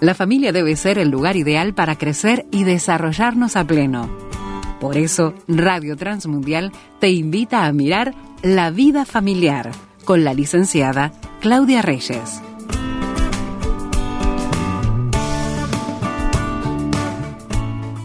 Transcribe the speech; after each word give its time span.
la 0.00 0.14
familia 0.14 0.52
debe 0.52 0.76
ser 0.76 0.98
el 0.98 1.08
lugar 1.08 1.36
ideal 1.36 1.74
para 1.74 1.96
crecer 1.96 2.46
y 2.50 2.64
desarrollarnos 2.64 3.56
a 3.56 3.64
pleno. 3.64 4.08
Por 4.80 4.96
eso, 4.96 5.34
Radio 5.48 5.96
Transmundial 5.96 6.72
te 7.00 7.10
invita 7.10 7.64
a 7.64 7.72
mirar 7.72 8.14
La 8.42 8.70
vida 8.70 9.04
familiar 9.04 9.70
con 10.04 10.22
la 10.22 10.34
licenciada 10.34 11.12
Claudia 11.40 11.82
Reyes. 11.82 12.42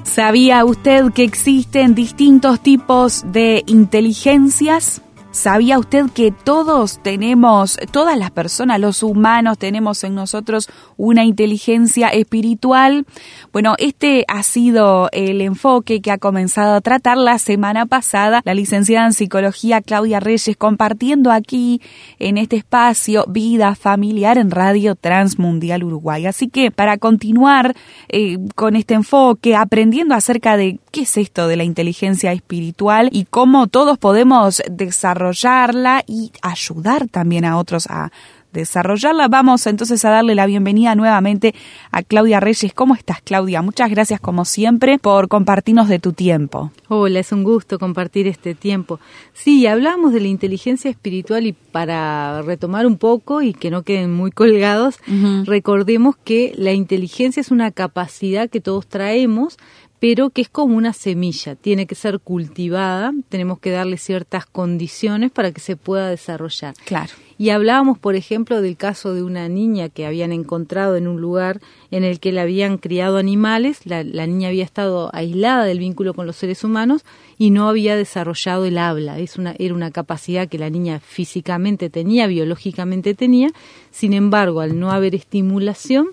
¿Sabía 0.04 0.66
usted 0.66 1.12
que 1.14 1.24
existen 1.24 1.96
distintos 1.96 2.60
tipos 2.62 3.24
de 3.32 3.64
inteligencias? 3.66 5.02
¿Sabía 5.32 5.80
usted 5.80 6.08
que 6.14 6.32
todos 6.32 7.00
tenemos, 7.02 7.80
todas 7.92 8.18
las 8.18 8.32
personas, 8.32 8.82
los 8.82 9.02
humanos, 9.02 9.58
tenemos 9.58 10.04
en 10.04 10.14
nosotros 10.14 10.70
una 10.98 11.24
inteligencia 11.24 12.10
espiritual? 12.10 13.06
Bueno, 13.54 13.76
este 13.78 14.26
ha 14.28 14.44
sido 14.44 15.08
el 15.14 15.40
enfoque 15.40 16.02
que 16.02 16.12
ha 16.12 16.18
comenzado 16.18 16.76
a 16.76 16.82
tratar 16.82 17.18
la 17.18 17.40
semana 17.40 17.86
pasada 17.86 18.42
la 18.44 18.54
licenciada 18.54 19.06
en 19.06 19.14
psicología 19.14 19.82
Claudia 19.82 20.20
Reyes, 20.20 20.58
compartiendo 20.58 21.32
aquí 21.32 21.82
en 22.20 22.38
este 22.38 22.58
espacio 22.58 23.24
Vida 23.30 23.76
Familiar 23.76 24.38
en 24.38 24.52
Radio 24.52 24.96
Transmundial 24.96 25.86
Uruguay. 25.86 26.26
Así 26.26 26.50
que 26.50 26.72
para 26.72 26.98
continuar 26.98 27.74
eh, 28.10 28.38
con 28.56 28.76
este 28.76 28.96
enfoque, 28.96 29.56
aprendiendo 29.56 30.14
acerca 30.14 30.58
de 30.58 30.80
qué 30.92 31.02
es 31.02 31.18
esto 31.18 31.48
de 31.48 31.56
la 31.56 31.64
inteligencia 31.64 32.32
espiritual 32.34 33.10
y 33.12 33.26
cómo 33.26 33.68
todos 33.68 33.98
podemos 33.98 34.62
desarrollar 34.70 35.12
desarrollarla 35.12 36.04
y 36.08 36.32
ayudar 36.42 37.08
también 37.08 37.46
a 37.46 37.58
otros 37.58 37.88
a 37.88 38.12
desarrollarla. 38.54 39.30
Vamos 39.30 39.66
entonces 39.66 40.04
a 40.04 40.10
darle 40.10 40.36
la 40.36 40.46
bienvenida 40.46 40.94
nuevamente 40.94 41.56
a 41.90 42.04
Claudia 42.04 42.42
Reyes. 42.42 42.74
¿Cómo 42.74 42.96
estás, 42.96 43.22
Claudia? 43.22 43.62
Muchas 43.62 43.90
gracias, 43.90 44.20
como 44.20 44.44
siempre, 44.44 45.00
por 45.00 45.30
compartirnos 45.30 45.88
de 45.88 46.00
tu 46.00 46.12
tiempo. 46.12 46.72
Hola, 46.90 47.20
es 47.20 47.32
un 47.32 47.46
gusto 47.46 47.80
compartir 47.80 48.28
este 48.28 48.54
tiempo. 48.54 49.00
Sí, 49.34 49.66
hablamos 49.68 50.12
de 50.12 50.20
la 50.20 50.28
inteligencia 50.28 50.92
espiritual 50.92 51.48
y 51.48 51.54
para 51.54 52.42
retomar 52.42 52.86
un 52.86 52.98
poco 52.98 53.42
y 53.42 53.54
que 53.54 53.72
no 53.72 53.84
queden 53.84 54.14
muy 54.14 54.32
colgados, 54.32 55.00
recordemos 55.46 56.16
que 56.18 56.54
la 56.58 56.74
inteligencia 56.74 57.40
es 57.40 57.52
una 57.52 57.72
capacidad 57.72 58.50
que 58.50 58.60
todos 58.60 58.86
traemos, 58.86 59.58
pero 60.02 60.32
que 60.32 60.42
es 60.42 60.50
como 60.50 60.78
una 60.78 60.94
semilla, 60.94 61.54
tiene 61.54 61.86
que 61.86 61.94
ser 61.94 62.20
cultivada, 62.20 63.14
tenemos 63.30 63.60
que 63.60 63.70
darle 63.70 63.98
ciertas 63.98 64.48
condiciones 64.48 65.30
para 65.30 65.52
que 65.52 65.62
se 65.62 65.76
pueda 65.76 66.10
desarrollar. 66.10 66.74
Claro. 66.86 67.12
Y 67.38 67.52
hablábamos, 67.52 68.00
por 68.00 68.16
ejemplo, 68.16 68.64
del 68.64 68.78
caso 68.78 69.14
de 69.14 69.22
una 69.22 69.48
niña 69.48 69.90
que 69.90 70.08
habían 70.08 70.32
encontrado 70.32 70.96
en 70.96 71.08
un 71.08 71.22
lugar 71.22 71.62
en 71.92 72.04
el 72.04 72.20
que 72.20 72.32
le 72.32 72.42
habían 72.42 72.80
criado 72.80 73.18
animales, 73.18 73.86
la, 73.86 74.04
niña 74.04 74.48
había 74.48 74.64
estado 74.64 75.12
aislada 75.14 75.66
del 75.66 75.78
vínculo 75.78 76.16
con 76.16 76.26
los 76.26 76.36
seres 76.36 76.64
humanos 76.64 77.06
y 77.38 77.52
no 77.52 77.70
había 77.70 77.96
desarrollado 77.96 78.66
el 78.66 78.80
habla. 78.80 79.20
Es 79.20 79.38
una, 79.38 79.54
era 79.60 79.76
una 79.76 79.92
capacidad 79.92 80.50
que 80.50 80.58
la 80.58 80.72
niña 80.72 81.00
físicamente 81.00 81.92
tenía, 81.92 82.26
biológicamente 82.26 83.14
tenía, 83.14 83.50
sin 83.92 84.14
embargo, 84.14 84.62
al 84.62 84.80
no 84.80 84.90
haber 84.90 85.14
estimulación, 85.14 86.08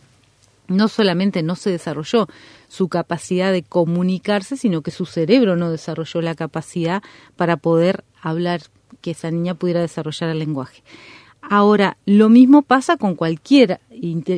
no 0.66 0.88
solamente 0.88 1.42
no 1.42 1.56
se 1.56 1.70
desarrolló 1.70 2.28
su 2.68 2.88
capacidad 2.88 3.50
de 3.52 3.62
comunicarse, 3.62 4.56
sino 4.56 4.82
que 4.82 4.90
su 4.90 5.06
cerebro 5.06 5.56
no 5.56 5.70
desarrolló 5.70 6.20
la 6.20 6.34
capacidad 6.34 7.02
para 7.36 7.56
poder 7.56 8.04
hablar, 8.22 8.62
que 9.00 9.12
esa 9.12 9.30
niña 9.30 9.54
pudiera 9.54 9.80
desarrollar 9.80 10.30
el 10.30 10.38
lenguaje. 10.38 10.82
Ahora, 11.40 11.96
lo 12.04 12.28
mismo 12.28 12.62
pasa 12.62 12.96
con 12.96 13.14
cualquier, 13.14 13.80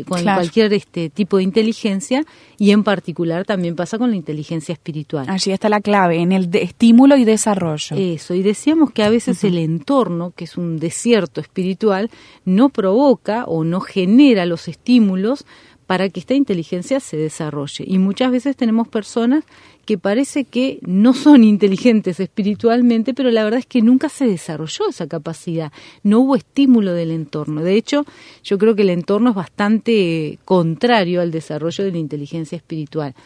con 0.06 0.22
cualquier 0.22 0.72
este 0.74 1.10
tipo 1.10 1.38
de 1.38 1.42
inteligencia 1.42 2.24
y 2.56 2.70
en 2.70 2.84
particular 2.84 3.44
también 3.44 3.74
pasa 3.74 3.98
con 3.98 4.10
la 4.10 4.16
inteligencia 4.16 4.74
espiritual. 4.74 5.26
Allí 5.28 5.50
está 5.50 5.68
la 5.68 5.80
clave, 5.80 6.20
en 6.20 6.30
el 6.30 6.48
estímulo 6.52 7.16
y 7.16 7.24
desarrollo. 7.24 7.96
Eso, 7.96 8.34
y 8.34 8.42
decíamos 8.42 8.92
que 8.92 9.02
a 9.02 9.10
veces 9.10 9.42
el 9.44 9.58
entorno, 9.58 10.32
que 10.36 10.44
es 10.44 10.56
un 10.56 10.78
desierto 10.78 11.40
espiritual, 11.40 12.10
no 12.44 12.68
provoca 12.68 13.44
o 13.44 13.64
no 13.64 13.80
genera 13.80 14.46
los 14.46 14.68
estímulos 14.68 15.46
para 15.90 16.08
que 16.08 16.20
esta 16.20 16.34
inteligencia 16.34 17.00
se 17.00 17.16
desarrolle. 17.16 17.84
Y 17.84 17.98
muchas 17.98 18.30
veces 18.30 18.54
tenemos 18.54 18.86
personas 18.86 19.42
que 19.84 19.98
parece 19.98 20.44
que 20.44 20.78
no 20.82 21.12
son 21.14 21.42
inteligentes 21.42 22.20
espiritualmente, 22.20 23.12
pero 23.12 23.32
la 23.32 23.42
verdad 23.42 23.58
es 23.58 23.66
que 23.66 23.82
nunca 23.82 24.08
se 24.08 24.24
desarrolló 24.24 24.88
esa 24.88 25.08
capacidad, 25.08 25.72
no 26.04 26.20
hubo 26.20 26.36
estímulo 26.36 26.92
del 26.92 27.10
entorno. 27.10 27.64
De 27.64 27.74
hecho, 27.74 28.06
yo 28.44 28.56
creo 28.56 28.76
que 28.76 28.82
el 28.82 28.90
entorno 28.90 29.30
es 29.30 29.34
bastante 29.34 30.38
contrario 30.44 31.22
al 31.22 31.32
desarrollo 31.32 31.82
de 31.82 31.90
la 31.90 31.98
inteligencia 31.98 32.54
espiritual. 32.54 33.16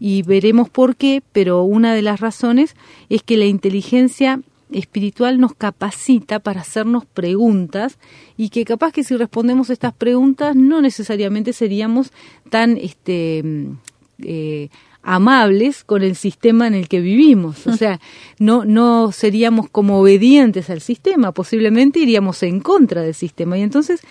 Y 0.00 0.22
veremos 0.22 0.68
por 0.68 0.96
qué, 0.96 1.22
pero 1.30 1.62
una 1.62 1.94
de 1.94 2.02
las 2.02 2.18
razones 2.18 2.74
es 3.10 3.22
que 3.22 3.36
la 3.36 3.46
inteligencia 3.46 4.40
espiritual 4.72 5.40
nos 5.40 5.54
capacita 5.54 6.40
para 6.40 6.60
hacernos 6.60 7.04
preguntas 7.06 7.98
y 8.36 8.50
que 8.50 8.64
capaz 8.64 8.92
que 8.92 9.04
si 9.04 9.16
respondemos 9.16 9.70
estas 9.70 9.94
preguntas 9.94 10.54
no 10.54 10.80
necesariamente 10.80 11.52
seríamos 11.52 12.12
tan 12.50 12.76
este 12.76 13.42
eh, 14.22 14.68
amables 15.02 15.84
con 15.84 16.02
el 16.02 16.16
sistema 16.16 16.66
en 16.66 16.74
el 16.74 16.88
que 16.88 17.00
vivimos. 17.00 17.66
O 17.66 17.72
sea, 17.76 18.00
no, 18.38 18.64
no 18.64 19.12
seríamos 19.12 19.70
como 19.70 20.00
obedientes 20.00 20.68
al 20.70 20.80
sistema, 20.80 21.32
posiblemente 21.32 22.00
iríamos 22.00 22.42
en 22.42 22.60
contra 22.60 23.02
del 23.02 23.14
sistema. 23.14 23.56
Y 23.58 23.62
entonces 23.62 24.02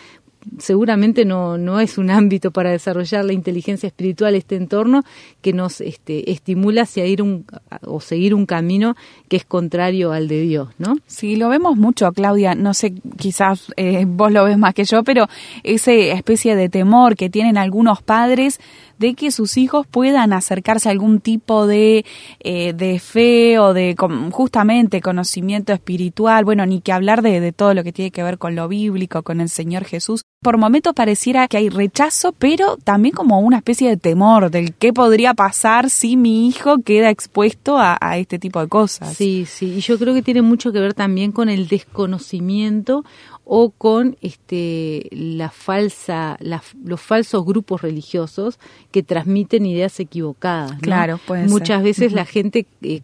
seguramente 0.60 1.26
no, 1.26 1.58
no 1.58 1.80
es 1.80 1.98
un 1.98 2.10
ámbito 2.10 2.52
para 2.52 2.72
desarrollar 2.72 3.26
la 3.26 3.34
inteligencia 3.34 3.88
espiritual 3.88 4.36
este 4.36 4.56
entorno 4.56 5.04
que 5.42 5.54
nos 5.54 5.82
este, 5.82 6.32
estimula 6.32 6.84
hacia 6.84 7.06
ir 7.06 7.22
un, 7.22 7.46
o 7.82 8.00
seguir 8.02 8.34
un 8.34 8.46
camino 8.46 8.96
que 9.28 9.38
es 9.38 9.46
contrario 9.46 10.12
al 10.12 10.28
de 10.28 10.42
Dios, 10.42 10.70
¿no? 10.78 10.96
Sí, 11.08 11.36
lo 11.36 11.50
vemos 11.50 11.78
mucho, 11.78 12.12
Claudia, 12.12 12.56
no 12.56 12.74
sé, 12.74 12.94
quizás 13.18 13.72
eh, 13.78 14.06
vos 14.08 14.32
lo 14.32 14.44
ves 14.46 14.58
más 14.58 14.74
que 14.74 14.86
yo, 14.86 15.04
pero 15.04 15.28
esa 15.64 15.92
especie 15.92 16.56
de 16.56 16.70
temor 16.70 17.16
que 17.16 17.30
tienen 17.30 17.58
algunos 17.58 18.02
padres 18.02 18.60
de 19.00 19.14
que 19.14 19.32
sus 19.32 19.58
hijos 19.58 19.86
puedan 19.88 20.34
acercarse 20.34 20.90
a 20.90 20.92
algún 20.92 21.20
tipo 21.20 21.68
de, 21.68 22.06
eh, 22.40 22.74
de 22.74 23.00
fe 23.00 23.60
o 23.60 23.74
de 23.74 23.96
justamente 24.32 25.02
conocimiento 25.02 25.74
espiritual, 25.74 26.46
bueno, 26.46 26.66
ni 26.66 26.82
que 26.82 26.92
hablar 26.92 27.22
de, 27.22 27.52
todo 27.52 27.74
lo 27.74 27.84
que 27.84 27.94
tiene 27.94 28.12
que 28.12 28.24
ver 28.24 28.38
con 28.38 28.56
lo 28.56 28.68
bíblico, 28.68 29.24
con 29.24 29.42
el 29.42 29.50
Señor 29.50 29.86
Jesús. 29.86 30.22
Por 30.42 30.58
momentos 30.58 30.94
pareciera 30.94 31.48
que 31.48 31.58
hay 31.58 31.70
rechazo, 31.70 32.32
pero 32.32 32.78
también 32.78 33.16
como 33.16 33.40
una 33.40 33.58
especie 33.58 33.90
de 33.90 33.98
temor 33.98 34.52
del 34.52 34.76
qué 34.76 34.94
podría 34.94 35.34
pasar 35.34 35.90
si 35.90 36.16
mi 36.16 36.48
hijo 36.48 36.78
queda 36.80 37.10
expuesto 37.10 37.78
a 37.80 38.18
este 38.18 38.38
tipo 38.38 38.60
de 38.60 38.68
cosas. 38.68 39.16
Sí, 39.16 39.46
sí, 39.48 39.76
y 39.78 39.82
yo 39.82 39.98
creo 39.98 40.14
que 40.14 40.22
tiene 40.22 40.42
mucho 40.42 40.72
que 40.72 40.80
ver 40.80 40.94
también 40.94 41.32
con 41.32 41.50
el 41.50 41.68
desconocimiento 41.68 43.04
o 43.50 43.70
con 43.70 44.18
este 44.22 45.08
la 45.12 45.50
falsa 45.50 46.38
los 46.84 47.02
falsos 47.02 47.46
grupos 47.46 47.82
religiosos 47.82 48.60
que 48.92 49.04
transmiten 49.04 49.66
ideas 49.66 50.00
equivocadas 50.00 50.80
claro 50.82 51.20
muchas 51.48 51.82
veces 51.82 52.12
la 52.12 52.26
gente 52.26 52.68
eh, 52.82 53.02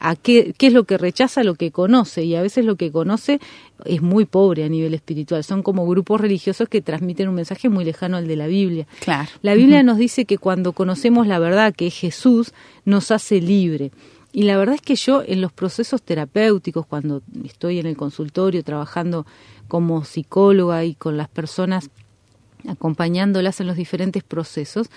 a 0.00 0.16
qué, 0.16 0.54
qué 0.56 0.68
es 0.68 0.72
lo 0.72 0.84
que 0.84 0.98
rechaza 0.98 1.42
lo 1.42 1.54
que 1.54 1.70
conoce 1.70 2.24
y 2.24 2.34
a 2.34 2.42
veces 2.42 2.64
lo 2.64 2.76
que 2.76 2.90
conoce 2.90 3.40
es 3.84 4.02
muy 4.02 4.24
pobre 4.24 4.64
a 4.64 4.68
nivel 4.68 4.94
espiritual. 4.94 5.44
Son 5.44 5.62
como 5.62 5.86
grupos 5.86 6.20
religiosos 6.20 6.68
que 6.68 6.80
transmiten 6.80 7.28
un 7.28 7.34
mensaje 7.34 7.68
muy 7.68 7.84
lejano 7.84 8.16
al 8.16 8.26
de 8.26 8.36
la 8.36 8.46
Biblia. 8.46 8.86
Claro. 9.00 9.28
La 9.42 9.54
Biblia 9.54 9.82
nos 9.82 9.98
dice 9.98 10.24
que 10.24 10.38
cuando 10.38 10.72
conocemos 10.72 11.26
la 11.26 11.38
verdad 11.38 11.74
que 11.74 11.88
es 11.88 11.94
Jesús 11.94 12.52
nos 12.84 13.10
hace 13.10 13.40
libre 13.40 13.90
y 14.38 14.44
la 14.44 14.56
verdad 14.56 14.76
es 14.76 14.80
que 14.80 14.94
yo 14.94 15.24
en 15.26 15.40
los 15.40 15.52
procesos 15.52 16.00
terapéuticos, 16.00 16.86
cuando 16.86 17.22
estoy 17.44 17.80
en 17.80 17.86
el 17.86 17.96
consultorio 17.96 18.62
trabajando 18.62 19.26
como 19.66 20.04
psicóloga 20.04 20.84
y 20.84 20.94
con 20.94 21.16
las 21.16 21.28
personas 21.28 21.90
acompañándolas 22.68 23.58
en 23.58 23.66
los 23.66 23.74
diferentes 23.74 24.22
procesos, 24.22 24.90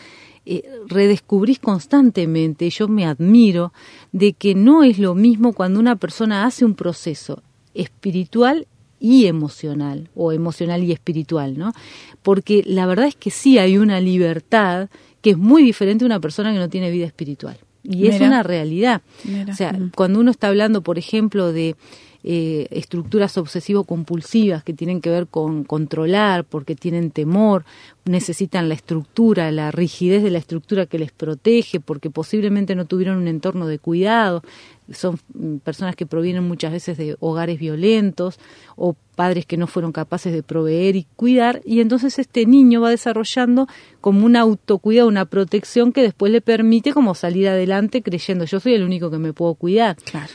eh, 0.46 0.62
redescubrís 0.86 1.58
constantemente, 1.58 2.70
yo 2.70 2.88
me 2.88 3.08
admiro, 3.08 3.74
de 4.12 4.34
que 4.34 4.54
no 4.54 4.84
es 4.84 5.00
lo 5.00 5.16
mismo 5.16 5.54
cuando 5.54 5.80
una 5.80 5.96
persona 5.96 6.46
hace 6.46 6.64
un 6.64 6.76
proceso 6.76 7.42
espiritual 7.74 8.68
y 9.00 9.26
emocional, 9.26 10.12
o 10.14 10.34
emocional 10.34 10.84
y 10.84 10.92
espiritual, 10.92 11.58
¿no? 11.58 11.74
Porque 12.22 12.62
la 12.64 12.86
verdad 12.86 13.08
es 13.08 13.16
que 13.16 13.32
sí 13.32 13.58
hay 13.58 13.80
una 13.80 14.02
libertad 14.02 14.90
que 15.24 15.32
es 15.32 15.38
muy 15.40 15.64
diferente 15.64 16.06
a 16.06 16.10
una 16.10 16.20
persona 16.20 16.54
que 16.54 16.60
no 16.60 16.70
tiene 16.70 16.92
vida 16.92 17.08
espiritual. 17.08 17.58
Y 17.84 18.08
es 18.08 18.22
una 18.22 18.44
realidad. 18.44 19.02
O 19.50 19.54
sea, 19.54 19.78
cuando 19.96 20.20
uno 20.20 20.32
está 20.32 20.48
hablando, 20.48 20.82
por 20.82 20.98
ejemplo, 20.98 21.52
de 21.52 21.76
eh, 22.24 22.68
estructuras 22.70 23.38
obsesivo-compulsivas 23.38 24.64
que 24.64 24.74
tienen 24.74 25.02
que 25.02 25.10
ver 25.10 25.28
con 25.28 25.64
controlar, 25.64 26.44
porque 26.46 26.76
tienen 26.76 27.12
temor, 27.12 27.66
necesitan 28.06 28.70
la 28.70 28.76
estructura, 28.76 29.52
la 29.52 29.72
rigidez 29.72 30.22
de 30.24 30.32
la 30.32 30.38
estructura 30.38 30.86
que 30.86 31.00
les 31.00 31.12
protege, 31.12 31.80
porque 31.80 32.10
posiblemente 32.10 32.76
no 32.76 32.86
tuvieron 32.86 33.18
un 33.18 33.28
entorno 33.28 33.68
de 33.68 33.80
cuidado, 33.80 34.44
son 34.92 35.20
mm, 35.34 35.58
personas 35.58 35.96
que 35.96 36.06
provienen 36.06 36.48
muchas 36.48 36.72
veces 36.72 36.98
de 36.98 37.16
hogares 37.20 37.60
violentos 37.60 38.40
o 38.76 38.96
padres 39.16 39.46
que 39.46 39.58
no 39.58 39.68
fueron 39.68 39.92
capaces 39.92 40.34
de 40.34 40.44
proveer 40.44 40.96
y 40.96 41.08
cuidar, 41.16 41.62
y 41.66 41.80
entonces 41.80 42.20
este 42.20 42.46
niño 42.46 42.82
va 42.82 42.90
desarrollando 42.90 43.68
como 44.00 44.26
un 44.26 44.36
autocuidado, 44.36 45.08
una 45.08 45.26
protección 45.26 45.92
que 45.92 46.02
después 46.02 46.32
le 46.32 46.42
permite 46.42 46.94
como 46.94 47.16
salir 47.16 47.48
adelante 47.48 48.02
creyendo 48.02 48.46
yo 48.46 48.60
soy 48.60 48.74
el 48.74 48.84
único 48.84 49.10
que 49.10 49.18
me 49.18 49.34
puedo 49.34 49.56
cuidar. 49.56 49.96
Claro. 49.98 50.34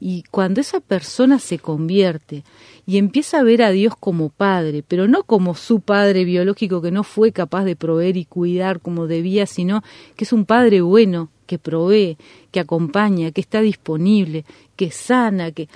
Y 0.00 0.24
cuando 0.30 0.60
esa 0.60 0.80
persona 0.80 1.38
se 1.38 1.58
convierte 1.58 2.44
y 2.86 2.96
empieza 2.96 3.38
a 3.38 3.42
ver 3.42 3.62
a 3.62 3.70
Dios 3.70 3.94
como 3.98 4.30
padre, 4.30 4.82
pero 4.86 5.06
no 5.06 5.24
como 5.24 5.54
su 5.54 5.80
padre 5.80 6.24
biológico 6.24 6.80
que 6.80 6.90
no 6.90 7.04
fue 7.04 7.32
capaz 7.32 7.64
de 7.64 7.76
proveer 7.76 8.16
y 8.16 8.24
cuidar 8.24 8.80
como 8.80 9.06
debía, 9.06 9.46
sino 9.46 9.82
que 10.16 10.24
es 10.24 10.32
un 10.32 10.46
padre 10.46 10.80
bueno, 10.80 11.28
que 11.46 11.58
provee, 11.58 12.16
que 12.50 12.60
acompaña, 12.60 13.30
que 13.30 13.42
está 13.42 13.60
disponible, 13.60 14.44
que 14.76 14.90
sana, 14.90 15.52
que 15.52 15.68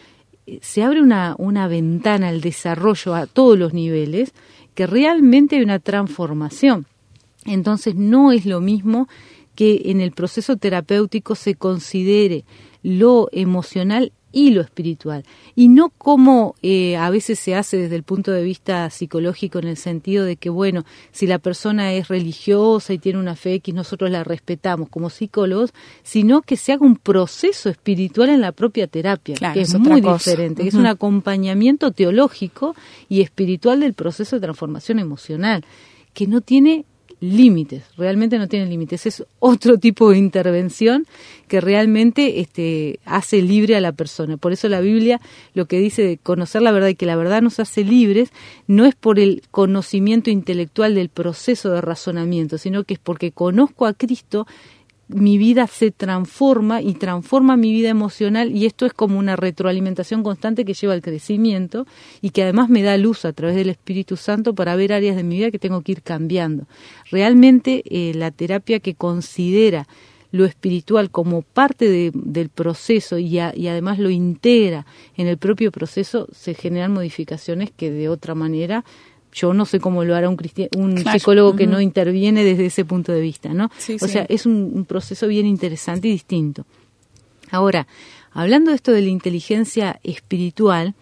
eh, 0.47 0.59
se 0.63 0.83
abre 0.83 1.03
una, 1.03 1.35
una 1.39 1.69
ventana 1.69 2.29
al 2.29 2.41
desarrollo 2.41 3.15
a 3.15 3.27
todos 3.27 3.59
los 3.59 3.75
niveles, 3.75 4.33
que 4.75 4.87
realmente 4.87 5.57
hay 5.57 5.63
una 5.63 5.79
transformación. 5.79 6.87
Entonces 7.45 7.95
no 7.95 8.33
es 8.33 8.47
lo 8.47 8.61
mismo 8.61 9.09
que 9.55 9.83
en 9.87 10.01
el 10.01 10.13
proceso 10.13 10.57
terapéutico 10.57 11.35
se 11.35 11.55
considere 11.55 12.45
lo 12.87 13.29
emocional 13.33 14.13
y 14.31 14.51
lo 14.51 14.61
espiritual. 14.61 15.25
Y 15.57 15.69
no 15.69 15.89
como 15.91 16.55
eh, 16.63 16.97
a 16.97 17.11
veces 17.11 17.41
se 17.41 17.57
hace 17.57 17.79
desde 17.79 17.97
el 17.97 18.05
punto 18.05 18.31
de 18.31 18.45
vista 18.45 18.89
psicológico 18.91 19.59
en 19.59 19.67
el 19.67 19.77
sentido 19.77 20.25
de 20.25 20.37
que, 20.37 20.51
bueno, 20.51 20.85
si 21.11 21.27
la 21.27 21.41
persona 21.41 21.95
es 21.95 22.07
religiosa 22.07 22.93
y 22.93 22.99
tiene 22.99 23.19
una 23.19 23.35
fe 23.35 23.55
X, 23.55 23.75
nosotros 23.75 24.09
la 24.09 24.23
respetamos 24.23 24.89
como 24.89 25.11
psicólogos, 25.11 25.73
sino 26.05 26.43
que 26.43 26.57
se 26.57 26.73
haga 26.73 26.87
un 26.87 26.97
proceso 26.97 27.71
espiritual 27.71 28.29
en 28.29 28.41
la 28.41 28.53
propia 28.53 28.87
terapia, 28.87 29.35
que 29.53 29.63
es, 29.63 29.77
muy 29.77 30.01
diferente, 30.01 30.63
que 30.63 30.69
es 30.69 30.75
un 30.75 30.87
acompañamiento 30.87 31.91
teológico 31.91 32.77
y 33.09 33.23
espiritual 33.23 33.81
del 33.81 33.95
proceso 33.95 34.37
de 34.37 34.43
transformación 34.43 35.01
emocional, 35.01 35.65
que 36.15 36.29
no 36.29 36.41
tiene 36.41 36.85
límites, 37.21 37.85
realmente 37.97 38.39
no 38.39 38.49
tienen 38.49 38.69
límites. 38.69 39.07
Es 39.07 39.25
otro 39.39 39.79
tipo 39.79 40.11
de 40.11 40.19
intervención 40.19 41.07
que 41.49 41.61
realmente 41.61 42.41
este, 42.41 43.01
hace 43.05 43.43
libre 43.43 43.77
a 43.77 43.81
la 43.81 43.93
persona. 43.93 44.37
Por 44.37 44.53
eso 44.53 44.69
la 44.69 44.81
Biblia 44.81 45.21
lo 45.55 45.67
que 45.67 45.79
dice 45.79 46.03
de 46.03 46.19
conocer 46.19 46.63
la 46.63 46.73
verdad 46.73 46.89
y 46.89 46.95
que 46.95 47.07
la 47.07 47.17
verdad 47.17 47.43
nos 47.43 47.61
hace 47.61 47.85
libres 47.85 48.31
no 48.67 48.85
es 48.85 48.95
por 48.95 49.19
el 49.19 49.43
conocimiento 49.51 50.31
intelectual 50.31 50.95
del 50.95 51.09
proceso 51.09 51.71
de 51.71 51.81
razonamiento, 51.81 52.59
sino 52.59 52.85
que 52.85 52.95
es 52.95 53.01
porque 53.01 53.33
conozco 53.33 53.87
a 53.87 53.95
Cristo 53.95 54.47
mi 55.09 55.39
vida 55.39 55.67
se 55.67 55.93
transforma 55.93 56.83
y 56.83 56.95
transforma 56.95 57.57
mi 57.57 57.73
vida 57.73 57.89
emocional 57.89 58.55
y 58.55 58.67
esto 58.67 58.87
es 58.87 58.93
como 58.93 59.19
una 59.19 59.37
retroalimentación 59.37 60.23
constante 60.23 60.65
que 60.65 60.75
lleva 60.75 60.95
al 60.95 61.03
crecimiento 61.03 61.87
y 62.21 62.31
que 62.31 62.43
además 62.43 62.69
me 62.69 62.83
da 62.83 62.97
luz 62.97 63.25
a 63.25 63.33
través 63.33 63.57
del 63.57 63.69
Espíritu 63.69 64.17
Santo 64.17 64.55
para 64.55 64.75
ver 64.75 64.93
áreas 64.93 65.17
de 65.17 65.23
mi 65.23 65.37
vida 65.37 65.51
que 65.51 65.61
tengo 65.61 65.83
que 65.83 65.93
ir 65.93 66.03
cambiando. 66.03 66.67
Realmente 67.11 67.83
eh, 67.87 68.15
la 68.15 68.33
terapia 68.33 68.81
que 68.81 68.95
considera 68.95 69.87
lo 70.33 70.45
espiritual 70.45 71.11
como 71.11 71.43
parte 71.43 72.13
del 72.13 72.49
proceso 72.49 73.17
y, 73.17 73.39
y, 73.39 73.69
además 73.69 73.99
lo 73.99 74.11
integra 74.11 74.85
en 75.17 75.29
el 75.29 75.39
propio 75.39 75.71
proceso, 75.71 76.29
se 76.33 76.55
generan 76.55 76.93
modificaciones 76.93 77.71
que 77.71 77.91
de 77.91 78.09
otra 78.09 78.35
manera 78.35 78.85
yo 79.37 79.53
no 79.53 79.67
sé 79.67 79.81
cómo 79.81 80.03
lo 80.03 80.17
hará 80.17 80.31
un, 80.31 80.39
un 80.77 80.99
psicólogo 80.99 81.55
que 81.55 81.67
no 81.67 81.81
interviene 81.81 82.43
desde 82.43 82.67
ese 82.67 82.87
punto 82.87 83.13
de 83.13 83.21
vista, 83.21 83.53
¿no? 83.53 83.71
o 84.01 84.09
sea, 84.09 84.25
es 84.31 84.47
un, 84.47 84.87
proceso 84.89 85.29
bien 85.29 85.47
interesante 85.47 86.09
y 86.09 86.13
distinto. 86.13 86.65
Ahora, 87.51 87.87
hablando 88.33 88.71
de 88.71 88.77
esto 88.77 88.93
de 88.93 89.03
la 89.03 89.09
inteligencia 89.09 90.01
espiritual, 90.03 90.95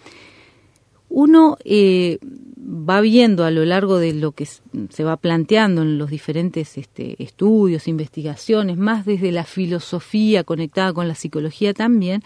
uno 1.08 1.56
eh, 1.64 2.18
va 2.58 3.00
viendo 3.00 3.44
a 3.44 3.52
lo 3.52 3.64
largo 3.64 3.98
de 3.98 4.12
lo 4.14 4.32
que 4.32 4.46
se 4.46 5.04
va 5.04 5.16
planteando 5.16 5.82
en 5.82 5.96
los 5.96 6.10
diferentes 6.10 6.76
este, 6.76 7.22
estudios, 7.22 7.86
investigaciones, 7.86 8.76
más 8.76 9.06
desde 9.06 9.30
la 9.30 9.44
filosofía 9.44 10.42
conectada 10.42 10.92
con 10.92 11.06
la 11.06 11.14
psicología 11.14 11.72
también, 11.72 12.22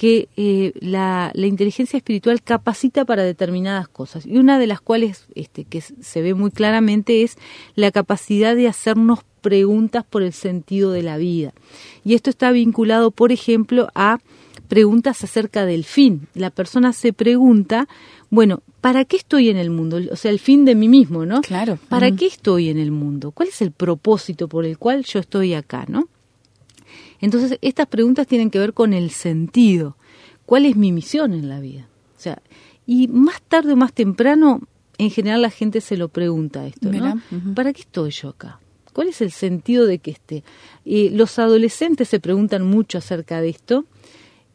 que 0.00 0.30
eh, 0.38 0.72
la, 0.80 1.30
inteligencia 1.34 1.98
espiritual 1.98 2.42
capacita 2.42 3.04
para 3.04 3.22
determinadas 3.22 3.86
cosas 3.86 4.24
y 4.24 4.38
una 4.38 4.58
de 4.58 4.66
las 4.66 4.80
cuales 4.80 5.26
este, 5.34 5.64
que 5.64 5.82
se 5.82 6.22
ve 6.22 6.32
muy 6.32 6.50
claramente 6.50 7.22
es 7.22 7.36
la 7.74 7.90
capacidad 7.90 8.56
de 8.56 8.66
hacernos 8.66 9.18
preguntas 9.42 10.02
por 10.08 10.22
el 10.22 10.32
sentido 10.32 10.92
de 10.92 11.02
la 11.02 11.18
vida 11.18 11.52
y 12.02 12.14
esto 12.14 12.30
está 12.30 12.50
vinculado 12.50 13.10
por 13.10 13.30
ejemplo 13.30 13.88
a 13.94 14.20
preguntas 14.68 15.22
acerca 15.22 15.66
del 15.66 15.84
fin 15.84 16.28
la 16.32 16.48
persona 16.48 16.94
se 16.94 17.12
pregunta 17.12 17.86
bueno 18.30 18.62
¿para 18.80 19.04
qué 19.04 19.18
estoy 19.18 19.50
en 19.50 19.58
el 19.58 19.68
mundo? 19.68 20.00
O 20.10 20.16
sea, 20.16 20.30
el 20.30 20.38
fin 20.38 20.64
de 20.64 20.74
mí 20.74 20.88
mismo, 20.88 21.26
¿no? 21.26 21.42
Claro. 21.42 21.78
¿Para 21.90 22.10
qué 22.10 22.24
estoy 22.24 22.70
en 22.70 22.78
el 22.78 22.90
mundo? 22.90 23.32
¿Cuál 23.32 23.50
es 23.50 23.60
el 23.60 23.70
propósito 23.70 24.48
por 24.48 24.64
el 24.64 24.78
cual 24.78 25.04
yo 25.04 25.20
estoy 25.20 25.52
acá, 25.52 25.84
¿no? 25.88 26.08
Entonces, 27.20 27.58
estas 27.60 27.86
preguntas 27.86 28.26
tienen 28.26 28.50
que 28.50 28.58
ver 28.58 28.72
con 28.72 28.92
el 28.92 29.10
sentido. 29.10 29.96
¿Cuál 30.46 30.66
es 30.66 30.76
mi 30.76 30.92
misión 30.92 31.32
en 31.32 31.48
la 31.48 31.60
vida? 31.60 31.88
O 32.16 32.20
sea, 32.20 32.42
y 32.86 33.08
más 33.08 33.40
tarde 33.42 33.72
o 33.72 33.76
más 33.76 33.92
temprano, 33.92 34.60
en 34.98 35.10
general 35.10 35.42
la 35.42 35.50
gente 35.50 35.80
se 35.80 35.96
lo 35.96 36.08
pregunta 36.08 36.66
esto, 36.66 36.90
¿no? 36.90 37.20
¿Para 37.54 37.72
qué 37.72 37.82
estoy 37.82 38.10
yo 38.10 38.30
acá? 38.30 38.60
¿Cuál 38.92 39.08
es 39.08 39.20
el 39.20 39.30
sentido 39.30 39.86
de 39.86 39.98
que 39.98 40.10
esté? 40.10 40.42
Eh, 40.84 41.10
los 41.12 41.38
adolescentes 41.38 42.08
se 42.08 42.20
preguntan 42.20 42.66
mucho 42.66 42.98
acerca 42.98 43.40
de 43.40 43.50
esto. 43.50 43.84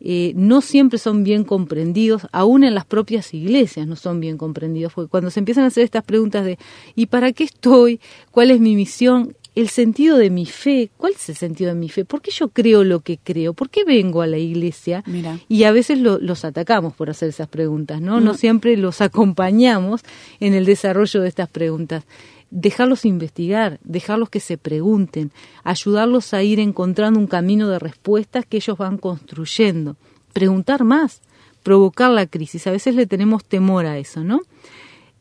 Eh, 0.01 0.33
no 0.35 0.61
siempre 0.61 0.99
son 0.99 1.23
bien 1.23 1.45
comprendidos, 1.45 2.27
aún 2.31 2.63
en 2.63 2.75
las 2.75 2.85
propias 2.85 3.33
iglesias 3.33 3.87
no 3.87 3.95
son 3.95 4.19
bien 4.19 4.37
comprendidos, 4.37 4.93
porque 4.93 5.09
cuando 5.09 5.31
se 5.31 5.39
empiezan 5.39 5.63
a 5.63 5.67
hacer 5.67 5.83
estas 5.83 6.03
preguntas 6.03 6.45
de 6.45 6.59
¿y 6.95 7.05
para 7.07 7.31
qué 7.31 7.45
estoy? 7.45 7.99
¿Cuál 8.29 8.51
es 8.51 8.59
mi 8.59 8.75
misión? 8.75 9.35
El 9.55 9.69
sentido 9.69 10.17
de 10.17 10.29
mi 10.29 10.45
fe. 10.45 10.91
¿Cuál 10.97 11.13
es 11.13 11.29
el 11.29 11.35
sentido 11.35 11.69
de 11.69 11.75
mi 11.75 11.89
fe? 11.89 12.05
¿Por 12.05 12.21
qué 12.21 12.31
yo 12.31 12.49
creo 12.49 12.83
lo 12.83 12.99
que 12.99 13.17
creo? 13.17 13.53
¿Por 13.53 13.69
qué 13.69 13.85
vengo 13.85 14.21
a 14.21 14.27
la 14.27 14.37
iglesia? 14.37 15.03
Y 15.47 15.63
a 15.63 15.71
veces 15.71 15.99
los 15.99 16.45
atacamos 16.45 16.93
por 16.93 17.09
hacer 17.09 17.29
esas 17.29 17.47
preguntas, 17.47 18.01
¿no? 18.01 18.19
¿no? 18.19 18.33
siempre 18.33 18.75
los 18.75 19.01
acompañamos 19.01 20.01
en 20.39 20.53
el 20.53 20.65
desarrollo 20.65 21.21
de 21.21 21.29
estas 21.29 21.49
preguntas. 21.49 22.03
Dejarlos 22.51 23.05
investigar, 23.05 23.79
dejarlos 23.83 24.29
que 24.29 24.39
se 24.39 24.57
pregunten, 24.57 25.31
ayudarlos 25.63 26.33
a 26.33 26.43
ir 26.43 26.59
encontrando 26.59 27.19
un 27.19 27.27
camino 27.27 27.69
de 27.69 27.79
respuestas 27.79 28.45
que 28.45 28.57
ellos 28.57 28.77
van 28.77 28.97
construyendo. 28.97 29.95
Preguntar 30.31 30.83
más, 30.83 31.21
provocar 31.63 32.11
la 32.11 32.27
crisis. 32.27 32.67
A 32.67 32.71
veces 32.71 32.95
le 32.95 33.07
tenemos 33.07 33.43
temor 33.43 33.85
a 33.85 33.97
eso, 33.97 34.23
¿no? 34.23 34.41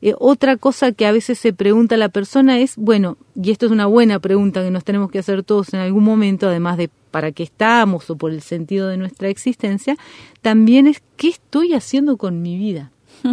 Eh, 0.05 0.15
otra 0.19 0.59
cosa 0.59 0.93
que 0.93 1.07
a 1.07 1.13
veces 1.13 1.39
se 1.39 1.55
pregunta 1.55 1.97
la 1.97 2.11
persona 2.11 2.59
es, 2.59 2.77
bueno, 2.77 3.17
y 3.35 3.51
esto 3.53 3.65
es 3.65 3.73
una 3.73 3.87
buena 3.87 4.19
pregunta 4.19 4.63
que 4.63 4.71
nos 4.71 4.85
tenemos 4.85 5.11
que 5.11 5.19
hacer 5.19 5.43
todos 5.43 5.73
en 5.73 5.81
algún 5.81 6.05
momento, 6.05 6.47
además 6.47 6.77
de 6.77 6.91
para 7.11 7.33
qué 7.33 7.43
estamos 7.43 8.11
o 8.11 8.17
por 8.17 8.31
el 8.31 8.43
sentido 8.43 8.89
de 8.89 8.99
nuestra 8.99 9.31
existencia, 9.31 9.97
también 10.43 10.87
es 10.87 11.03
qué 11.17 11.29
estoy 11.29 11.73
haciendo 11.73 12.19
con 12.19 12.43
mi 12.43 12.59
vida. 12.59 12.93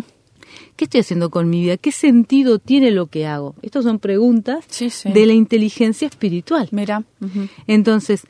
¿Qué 0.78 0.86
estoy 0.86 1.01
haciendo 1.01 1.30
con 1.30 1.50
mi 1.50 1.60
vida? 1.60 1.75
¿Qué 1.75 1.92
sentido 1.92 2.58
tiene 2.58 2.92
lo 2.92 3.08
que 3.08 3.28
hago? 3.28 3.54
Estas 3.62 3.84
son 3.84 4.00
preguntas 4.00 4.66
de 5.04 5.25
la 5.25 5.34
inteligencia 5.34 6.08
espiritual. 6.08 6.70
Mira. 6.72 7.04
Entonces, 7.68 8.24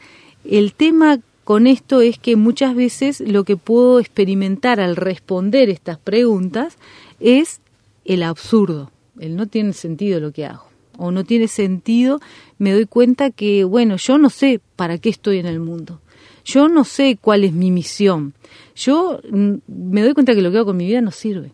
el 0.46 0.74
tema 0.74 1.20
con 1.44 1.68
esto 1.68 2.02
es 2.02 2.18
que 2.18 2.36
muchas 2.38 2.74
veces 2.74 3.20
lo 3.20 3.44
que 3.44 3.56
puedo 3.56 4.00
experimentar 4.00 4.80
al 4.80 4.96
responder 4.96 5.70
estas 5.70 6.00
preguntas 6.00 6.78
es 7.20 7.62
el 8.06 8.24
absurdo, 8.24 8.92
el 9.20 9.36
no 9.36 9.48
tiene 9.48 9.74
sentido 9.74 10.20
lo 10.20 10.32
que 10.32 10.46
hago, 10.46 10.66
o 10.98 11.12
no 11.12 11.24
tiene 11.24 11.48
sentido, 11.48 12.20
me 12.58 12.74
doy 12.74 12.86
cuenta 12.86 13.32
que, 13.32 13.64
bueno, 13.64 13.98
yo 13.98 14.18
no 14.18 14.30
sé 14.30 14.62
para 14.76 14.98
qué 14.98 15.10
estoy 15.10 15.40
en 15.40 15.46
el 15.46 15.60
mundo, 15.60 16.02
yo 16.44 16.70
no 16.70 16.84
sé 16.84 17.18
cuál 17.20 17.44
es 17.44 17.54
mi 17.54 17.72
misión, 17.72 18.34
yo 18.76 19.20
mm, 19.30 19.54
me 19.68 20.02
doy 20.02 20.14
cuenta 20.14 20.34
que 20.36 20.42
lo 20.42 20.52
que 20.52 20.58
hago 20.58 20.68
con 20.68 20.78
mi 20.78 20.86
vida 20.86 21.02
no 21.02 21.12
sirve. 21.12 21.54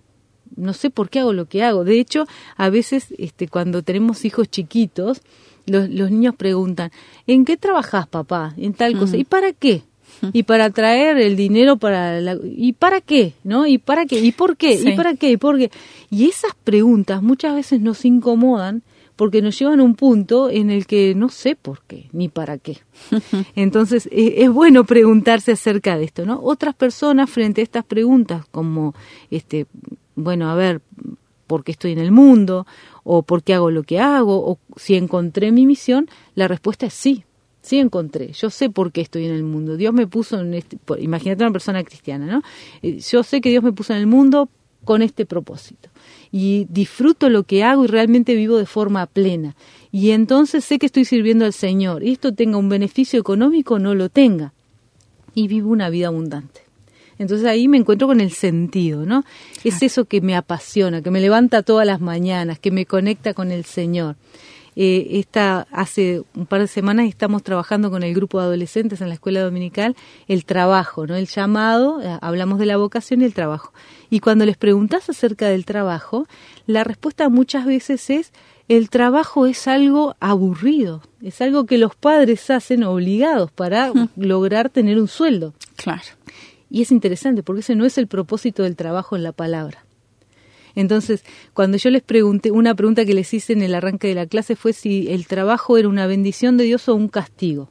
No 0.55 0.73
sé 0.73 0.89
por 0.89 1.09
qué 1.09 1.19
hago 1.19 1.33
lo 1.33 1.45
que 1.45 1.61
hago. 1.63 1.83
De 1.83 1.99
hecho, 1.99 2.25
a 2.55 2.69
veces 2.69 3.13
este, 3.19 3.47
cuando 3.47 3.83
tenemos 3.83 4.25
hijos 4.25 4.49
chiquitos, 4.49 5.21
los, 5.67 5.89
los 5.89 6.09
niños 6.09 6.35
preguntan, 6.35 6.91
¿en 7.27 7.45
qué 7.45 7.57
trabajas, 7.57 8.07
papá? 8.07 8.53
En 8.57 8.73
tal 8.73 8.97
cosa. 8.97 9.17
¿Y 9.17 9.23
para 9.23 9.53
qué? 9.53 9.83
Y 10.33 10.43
para 10.43 10.69
traer 10.69 11.17
el 11.17 11.35
dinero 11.35 11.77
para 11.77 12.19
la, 12.21 12.37
y 12.43 12.73
para 12.73 13.01
qué 13.01 13.33
no 13.43 13.67
y 13.67 13.77
para 13.77 14.05
qué 14.05 14.19
y 14.19 14.31
por 14.31 14.57
qué 14.57 14.73
y 14.73 14.95
para 14.95 15.15
qué 15.15 15.31
y 15.31 15.37
por 15.37 15.57
qué 15.57 15.71
y 16.09 16.27
esas 16.27 16.51
preguntas 16.63 17.21
muchas 17.21 17.55
veces 17.55 17.81
nos 17.81 18.05
incomodan 18.05 18.83
porque 19.15 19.41
nos 19.41 19.57
llevan 19.57 19.79
a 19.79 19.83
un 19.83 19.95
punto 19.95 20.49
en 20.49 20.69
el 20.69 20.85
que 20.85 21.15
no 21.15 21.29
sé 21.29 21.55
por 21.55 21.81
qué 21.87 22.07
ni 22.11 22.29
para 22.29 22.59
qué. 22.59 22.77
Entonces 23.55 24.07
e, 24.11 24.43
es 24.43 24.51
bueno 24.51 24.83
preguntarse 24.83 25.53
acerca 25.53 25.97
de 25.97 26.03
esto, 26.03 26.23
¿no? 26.27 26.39
Otras 26.43 26.75
personas 26.75 27.27
frente 27.27 27.61
a 27.61 27.63
estas 27.63 27.83
preguntas 27.83 28.45
como 28.51 28.93
este 29.31 29.65
bueno, 30.15 30.51
a 30.51 30.55
ver, 30.55 30.81
¿por 31.47 31.63
qué 31.63 31.71
estoy 31.71 31.93
en 31.93 31.99
el 31.99 32.11
mundo? 32.11 32.67
o 33.09 33.23
por 33.23 33.41
qué 33.41 33.53
hago 33.53 33.71
lo 33.71 33.83
que 33.83 34.01
hago 34.01 34.51
o 34.51 34.59
si 34.75 34.95
encontré 34.95 35.53
mi 35.53 35.65
misión, 35.65 36.09
la 36.35 36.49
respuesta 36.49 36.85
es 36.85 36.93
sí. 36.93 37.23
Sí 37.67 37.79
encontré, 37.79 38.31
yo 38.31 38.49
sé 38.49 38.69
por 38.69 38.93
qué 38.93 39.01
estoy 39.01 39.25
en 39.25 39.33
el 39.33 39.43
mundo. 39.43 39.75
Dios 39.75 39.93
me 39.93 40.07
puso 40.07 40.39
en 40.39 40.53
este, 40.53 40.77
imagínate 40.99 41.43
una 41.43 41.51
persona 41.51 41.83
cristiana, 41.83 42.25
¿no? 42.25 42.41
Eh, 42.81 42.99
yo 42.99 43.23
sé 43.23 43.41
que 43.41 43.49
Dios 43.49 43.61
me 43.61 43.73
puso 43.73 43.91
en 43.91 43.99
el 43.99 44.07
mundo 44.07 44.47
con 44.85 45.01
este 45.01 45.25
propósito 45.25 45.89
y 46.31 46.65
disfruto 46.69 47.29
lo 47.29 47.43
que 47.43 47.65
hago 47.65 47.83
y 47.83 47.87
realmente 47.87 48.35
vivo 48.35 48.55
de 48.55 48.65
forma 48.65 49.05
plena. 49.05 49.57
Y 49.91 50.11
entonces 50.11 50.63
sé 50.63 50.79
que 50.79 50.85
estoy 50.85 51.03
sirviendo 51.03 51.43
al 51.43 51.51
Señor. 51.51 52.03
Y 52.03 52.13
esto 52.13 52.33
tenga 52.33 52.57
un 52.57 52.69
beneficio 52.69 53.19
económico 53.19 53.79
no 53.79 53.95
lo 53.95 54.07
tenga. 54.07 54.53
Y 55.35 55.49
vivo 55.49 55.69
una 55.69 55.89
vida 55.89 56.07
abundante. 56.07 56.61
Entonces 57.19 57.47
ahí 57.47 57.67
me 57.67 57.77
encuentro 57.77 58.07
con 58.07 58.21
el 58.21 58.31
sentido, 58.31 59.05
¿no? 59.05 59.25
Es 59.65 59.81
eso 59.81 60.05
que 60.05 60.21
me 60.21 60.37
apasiona, 60.37 61.01
que 61.01 61.11
me 61.11 61.19
levanta 61.19 61.63
todas 61.63 61.85
las 61.85 61.99
mañanas, 61.99 62.59
que 62.59 62.71
me 62.71 62.85
conecta 62.85 63.33
con 63.33 63.51
el 63.51 63.65
Señor. 63.65 64.15
Eh, 64.79 65.17
esta, 65.17 65.65
hace 65.71 66.21
un 66.35 66.45
par 66.45 66.61
de 66.61 66.67
semanas 66.67 67.07
estamos 67.07 67.41
trabajando 67.41 67.89
con 67.89 68.03
el 68.03 68.13
grupo 68.13 68.39
de 68.39 68.45
adolescentes 68.45 69.01
en 69.01 69.07
la 69.07 69.15
escuela 69.15 69.41
dominical 69.41 69.95
el 70.27 70.45
trabajo, 70.45 71.07
¿no? 71.07 71.15
El 71.15 71.25
llamado, 71.25 71.99
eh, 71.99 72.19
hablamos 72.21 72.59
de 72.59 72.67
la 72.67 72.77
vocación 72.77 73.21
y 73.21 73.25
el 73.25 73.33
trabajo. 73.33 73.73
Y 74.11 74.19
cuando 74.19 74.45
les 74.45 74.55
preguntas 74.55 75.09
acerca 75.09 75.47
del 75.47 75.65
trabajo, 75.65 76.27
la 76.67 76.83
respuesta 76.83 77.27
muchas 77.27 77.65
veces 77.65 78.11
es 78.11 78.31
el 78.67 78.91
trabajo 78.91 79.47
es 79.47 79.67
algo 79.67 80.15
aburrido, 80.19 81.01
es 81.23 81.41
algo 81.41 81.65
que 81.65 81.79
los 81.79 81.95
padres 81.95 82.47
hacen 82.51 82.83
obligados 82.83 83.51
para 83.51 83.91
lograr 84.15 84.69
tener 84.69 84.99
un 84.99 85.07
sueldo. 85.07 85.55
Claro. 85.75 86.03
Y 86.69 86.83
es 86.83 86.91
interesante 86.91 87.41
porque 87.41 87.61
ese 87.61 87.73
no 87.73 87.85
es 87.85 87.97
el 87.97 88.05
propósito 88.05 88.61
del 88.61 88.75
trabajo 88.75 89.15
en 89.15 89.23
la 89.23 89.31
palabra. 89.31 89.86
Entonces, 90.77 91.25
cuando 91.55 91.77
yo 91.77 91.89
les 91.89 92.03
pregunté, 92.03 92.51
una 92.51 92.75
pregunta 92.75 93.03
que 93.03 93.15
les 93.15 93.33
hice 93.33 93.53
en 93.53 93.63
el 93.63 93.73
arranque 93.73 94.07
de 94.07 94.13
la 94.13 94.27
clase 94.27 94.55
fue 94.55 94.73
si 94.73 95.07
el 95.09 95.25
trabajo 95.25 95.75
era 95.75 95.89
una 95.89 96.05
bendición 96.05 96.55
de 96.55 96.65
Dios 96.65 96.87
o 96.87 96.93
un 96.93 97.07
castigo. 97.07 97.69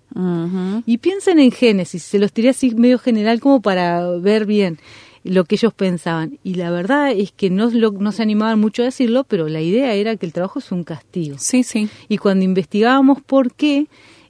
Y 0.86 0.98
piensen 0.98 1.38
en 1.38 1.52
Génesis, 1.52 2.02
se 2.02 2.18
los 2.18 2.32
tiré 2.32 2.48
así 2.48 2.74
medio 2.74 2.98
general 2.98 3.38
como 3.38 3.62
para 3.62 4.08
ver 4.18 4.44
bien 4.44 4.78
lo 5.22 5.44
que 5.44 5.54
ellos 5.54 5.72
pensaban. 5.72 6.40
Y 6.42 6.54
la 6.54 6.70
verdad 6.72 7.12
es 7.12 7.30
que 7.30 7.48
no, 7.48 7.70
no 7.70 8.10
se 8.10 8.22
animaban 8.22 8.58
mucho 8.58 8.82
a 8.82 8.86
decirlo, 8.86 9.22
pero 9.22 9.48
la 9.48 9.60
idea 9.60 9.94
era 9.94 10.16
que 10.16 10.26
el 10.26 10.32
trabajo 10.32 10.58
es 10.58 10.72
un 10.72 10.82
castigo. 10.82 11.36
Sí, 11.38 11.62
sí. 11.62 11.88
Y 12.08 12.18
cuando 12.18 12.44
investigábamos 12.44 13.22
por 13.22 13.52
qué, 13.52 13.86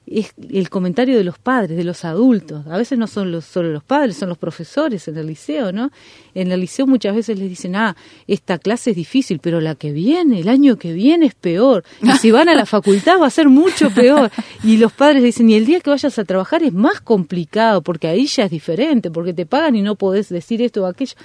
es 0.09 0.33
el 0.49 0.69
comentario 0.69 1.17
de 1.17 1.23
los 1.23 1.37
padres, 1.37 1.77
de 1.77 1.83
los 1.83 2.05
adultos. 2.05 2.65
A 2.67 2.77
veces 2.77 2.97
no 2.97 3.07
son 3.07 3.31
los, 3.31 3.45
solo 3.45 3.69
los 3.69 3.83
padres, 3.83 4.15
son 4.15 4.29
los 4.29 4.37
profesores 4.37 5.07
en 5.07 5.17
el 5.17 5.27
liceo, 5.27 5.71
¿no? 5.73 5.91
En 6.33 6.51
el 6.51 6.61
liceo 6.61 6.87
muchas 6.87 7.13
veces 7.13 7.37
les 7.37 7.49
dicen, 7.49 7.75
ah, 7.75 7.95
esta 8.25 8.57
clase 8.57 8.91
es 8.91 8.95
difícil, 8.95 9.39
pero 9.39 9.59
la 9.59 9.75
que 9.75 9.91
viene, 9.91 10.39
el 10.39 10.47
año 10.47 10.77
que 10.77 10.93
viene 10.93 11.25
es 11.25 11.35
peor. 11.35 11.83
Y 12.01 12.11
si 12.19 12.31
van 12.31 12.47
a 12.47 12.55
la 12.55 12.65
facultad 12.65 13.19
va 13.19 13.27
a 13.27 13.31
ser 13.31 13.49
mucho 13.49 13.89
peor. 13.89 14.31
Y 14.63 14.77
los 14.77 14.93
padres 14.93 15.23
dicen, 15.23 15.49
y 15.49 15.55
el 15.55 15.65
día 15.65 15.81
que 15.81 15.89
vayas 15.89 16.17
a 16.17 16.23
trabajar 16.23 16.63
es 16.63 16.73
más 16.73 17.01
complicado, 17.01 17.81
porque 17.81 18.07
ahí 18.07 18.27
ya 18.27 18.45
es 18.45 18.51
diferente, 18.51 19.11
porque 19.11 19.33
te 19.33 19.45
pagan 19.45 19.75
y 19.75 19.81
no 19.81 19.95
podés 19.95 20.29
decir 20.29 20.61
esto 20.61 20.83
o 20.83 20.85
aquello. 20.85 21.15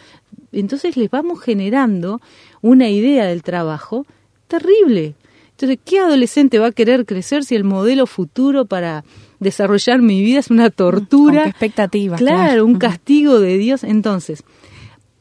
Entonces 0.51 0.97
les 0.97 1.11
vamos 1.11 1.41
generando 1.41 2.21
una 2.61 2.89
idea 2.89 3.27
del 3.27 3.43
trabajo 3.43 4.07
terrible, 4.49 5.15
entonces, 5.62 5.85
¿qué 5.85 6.00
adolescente 6.00 6.59
va 6.59 6.69
a 6.69 6.73
querer 6.73 7.07
crecer 7.07 7.45
si 7.45 7.54
el 7.54 7.62
modelo 7.62 8.07
futuro 8.07 8.64
para 8.64 9.04
desarrollar 9.38 10.02
mi 10.02 10.21
vida 10.21 10.40
es 10.40 10.50
una 10.50 10.71
tortura? 10.71 11.47
expectativa. 11.47 12.16
Claro, 12.16 12.66
un 12.66 12.78
castigo 12.78 13.38
de 13.38 13.59
Dios. 13.59 13.85
Entonces, 13.85 14.42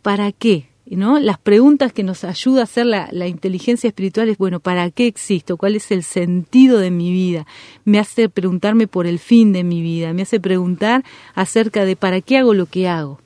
¿para 0.01 0.31
qué? 0.31 0.67
¿No? 0.87 1.19
Las 1.19 1.37
preguntas 1.37 1.93
que 1.93 2.03
nos 2.03 2.23
ayuda 2.23 2.61
a 2.61 2.63
hacer 2.63 2.87
la, 2.87 3.07
la, 3.11 3.27
inteligencia 3.27 3.87
espiritual 3.87 4.27
es, 4.29 4.37
bueno, 4.37 4.59
¿para 4.59 4.89
qué 4.89 5.07
existo? 5.07 5.55
¿Cuál 5.55 5.75
es 5.75 5.91
el 5.91 6.03
sentido 6.03 6.79
de 6.79 6.91
mi 6.91 7.11
vida? 7.11 7.45
Me 7.85 7.99
hace 7.99 8.27
preguntarme 8.27 8.87
por 8.87 9.05
el 9.07 9.19
fin 9.19 9.53
de 9.53 9.63
mi 9.63 9.81
vida, 9.81 10.11
me 10.11 10.23
hace 10.23 10.39
preguntar 10.39 11.05
acerca 11.33 11.85
de 11.85 11.95
para 11.95 12.19
qué 12.19 12.37
hago 12.39 12.53
lo 12.53 12.65
que 12.65 12.89
hago. 12.89 13.20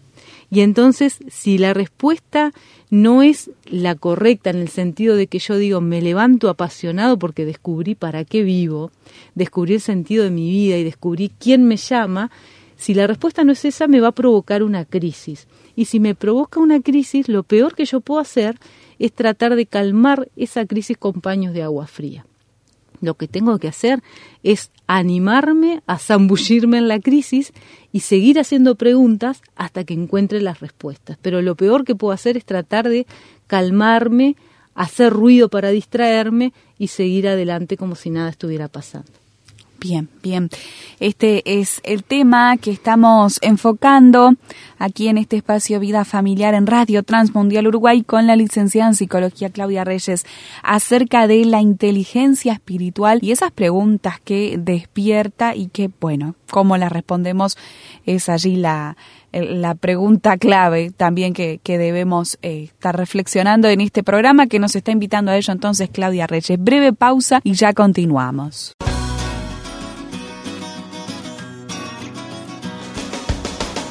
Y 0.56 0.62
entonces, 0.62 1.20
si 1.28 1.58
la 1.58 1.74
respuesta 1.74 2.54
no 2.90 3.24
es 3.24 3.52
la 3.66 3.96
correcta 3.96 4.52
en 4.52 4.60
el 4.60 4.70
sentido 4.70 5.18
de 5.18 5.28
que 5.28 5.40
yo 5.40 5.58
digo, 5.58 5.82
me 5.82 6.02
levanto 6.02 6.48
apasionado 6.48 7.20
porque 7.20 7.44
descubrí 7.44 7.94
para 7.94 8.24
qué 8.24 8.42
vivo, 8.42 8.90
descubrí 9.34 9.74
el 9.74 9.82
sentido 9.82 10.24
de 10.24 10.30
mi 10.30 10.50
vida 10.50 10.78
y 10.78 10.86
descubrí 10.86 11.30
quién 11.40 11.66
me 11.66 11.76
llama, 11.76 12.32
si 12.78 12.94
la 12.94 13.06
respuesta 13.06 13.44
no 13.44 13.52
es 13.52 13.66
esa, 13.66 13.90
me 13.90 14.00
va 14.00 14.08
a 14.08 14.12
provocar 14.14 14.64
una 14.64 14.86
crisis. 14.86 15.46
Y 15.76 15.86
si 15.86 16.00
me 16.00 16.16
provoca 16.16 16.62
una 16.62 16.80
crisis, 16.80 17.28
lo 17.28 17.44
peor 17.44 17.76
que 17.76 17.84
yo 17.84 18.00
puedo 18.00 18.22
hacer 18.22 18.58
es 18.98 19.12
tratar 19.12 19.58
de 19.58 19.66
calmar 19.66 20.30
esa 20.38 20.66
crisis 20.66 20.96
con 20.96 21.20
paños 21.20 21.54
de 21.54 21.64
agua 21.64 21.86
fría. 21.86 22.26
Lo 23.06 23.14
que 23.14 23.28
tengo 23.28 23.58
que 23.60 23.68
hacer 23.68 24.02
es 24.44 24.72
animarme 24.88 25.82
a 25.88 25.98
zambullirme 25.98 26.78
en 26.78 26.88
la 26.88 27.00
crisis 27.00 27.54
y 27.92 28.02
seguir 28.02 28.40
haciendo 28.40 28.76
preguntas 28.76 29.42
hasta 29.56 29.84
que 29.84 29.94
encuentre 29.94 30.42
las 30.42 30.60
respuestas. 30.60 31.18
Pero 31.22 31.42
lo 31.42 31.56
peor 31.56 31.86
que 31.86 31.96
puedo 31.96 32.12
hacer 32.14 32.36
es 32.36 32.46
tratar 32.46 32.90
de 32.90 33.08
calmarme, 33.48 34.36
hacer 34.74 35.14
ruido 35.14 35.50
para 35.50 35.70
distraerme 35.70 36.52
y 36.78 36.88
seguir 36.88 37.28
adelante 37.28 37.78
como 37.78 37.96
si 37.96 38.10
nada 38.10 38.30
estuviera 38.30 38.68
pasando. 38.68 39.25
Bien, 39.80 40.10
bien. 40.24 40.50
Este 41.00 41.60
es 41.60 41.82
el 41.84 42.04
tema 42.04 42.58
que 42.58 42.72
estamos 42.72 43.40
enfocando 43.42 44.34
aquí 44.80 45.08
en 45.10 45.18
este 45.18 45.38
espacio 45.38 45.80
Vida 45.80 46.06
Familiar 46.06 46.54
en 46.54 46.66
Radio 46.66 47.04
Transmundial 47.04 47.68
Uruguay 47.68 48.02
con 48.02 48.26
la 48.26 48.36
licenciada 48.36 48.90
en 48.90 48.96
Psicología 48.96 49.50
Claudia 49.50 49.84
Reyes 49.84 50.26
acerca 50.64 51.28
de 51.28 51.46
la 51.46 51.62
inteligencia 51.62 52.54
espiritual 52.54 53.20
y 53.22 53.32
esas 53.32 53.52
preguntas 53.52 54.20
que 54.24 54.56
despierta 54.58 55.56
y 55.56 55.68
que, 55.68 55.90
bueno, 56.00 56.36
cómo 56.50 56.78
las 56.78 56.92
respondemos 56.92 57.58
es 58.06 58.30
allí 58.30 58.56
la, 58.56 58.96
la 59.34 59.76
pregunta 59.76 60.38
clave 60.38 60.92
también 60.92 61.34
que, 61.34 61.60
que 61.62 61.78
debemos 61.78 62.38
eh, 62.42 62.64
estar 62.64 62.96
reflexionando 62.98 63.68
en 63.68 63.82
este 63.82 64.04
programa 64.04 64.48
que 64.48 64.60
nos 64.60 64.76
está 64.76 64.92
invitando 64.92 65.32
a 65.32 65.38
ello 65.38 65.52
entonces 65.52 65.90
Claudia 65.92 66.28
Reyes. 66.28 66.58
Breve 66.60 66.94
pausa 66.94 67.42
y 67.44 67.54
ya 67.54 67.74
continuamos. 67.74 68.74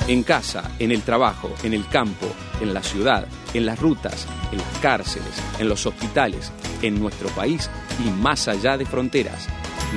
En 0.06 0.23
casa, 0.23 0.70
en 0.78 0.92
el 0.92 1.02
trabajo, 1.02 1.50
en 1.62 1.73
el 1.73 1.88
campo, 1.88 2.26
en 2.61 2.75
la 2.75 2.82
ciudad, 2.82 3.26
en 3.54 3.64
las 3.64 3.78
rutas, 3.78 4.26
en 4.52 4.58
las 4.58 4.78
cárceles, 4.82 5.32
en 5.58 5.66
los 5.66 5.87
hospitales, 5.87 6.52
en 6.82 7.00
nuestro 7.00 7.28
país 7.30 7.70
y 8.04 8.11
más 8.11 8.46
allá 8.46 8.76
de 8.76 8.84
fronteras. 8.84 9.49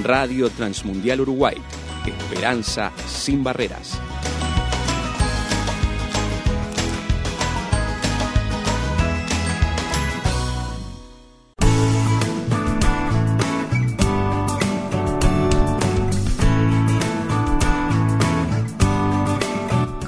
Radio 0.03 0.49
Transmundial 0.49 1.21
Uruguay. 1.21 1.57
Esperanza 2.05 2.93
sin 3.05 3.43
barreras. 3.43 3.99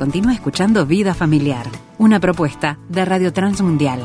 Continúa 0.10 0.34
escuchando 0.34 0.88
Vida 0.88 1.14
Familiar, 1.14 1.68
una 2.00 2.20
propuesta 2.20 2.80
de 2.90 3.06
Radio 3.06 3.32
Transmundial. 3.32 4.02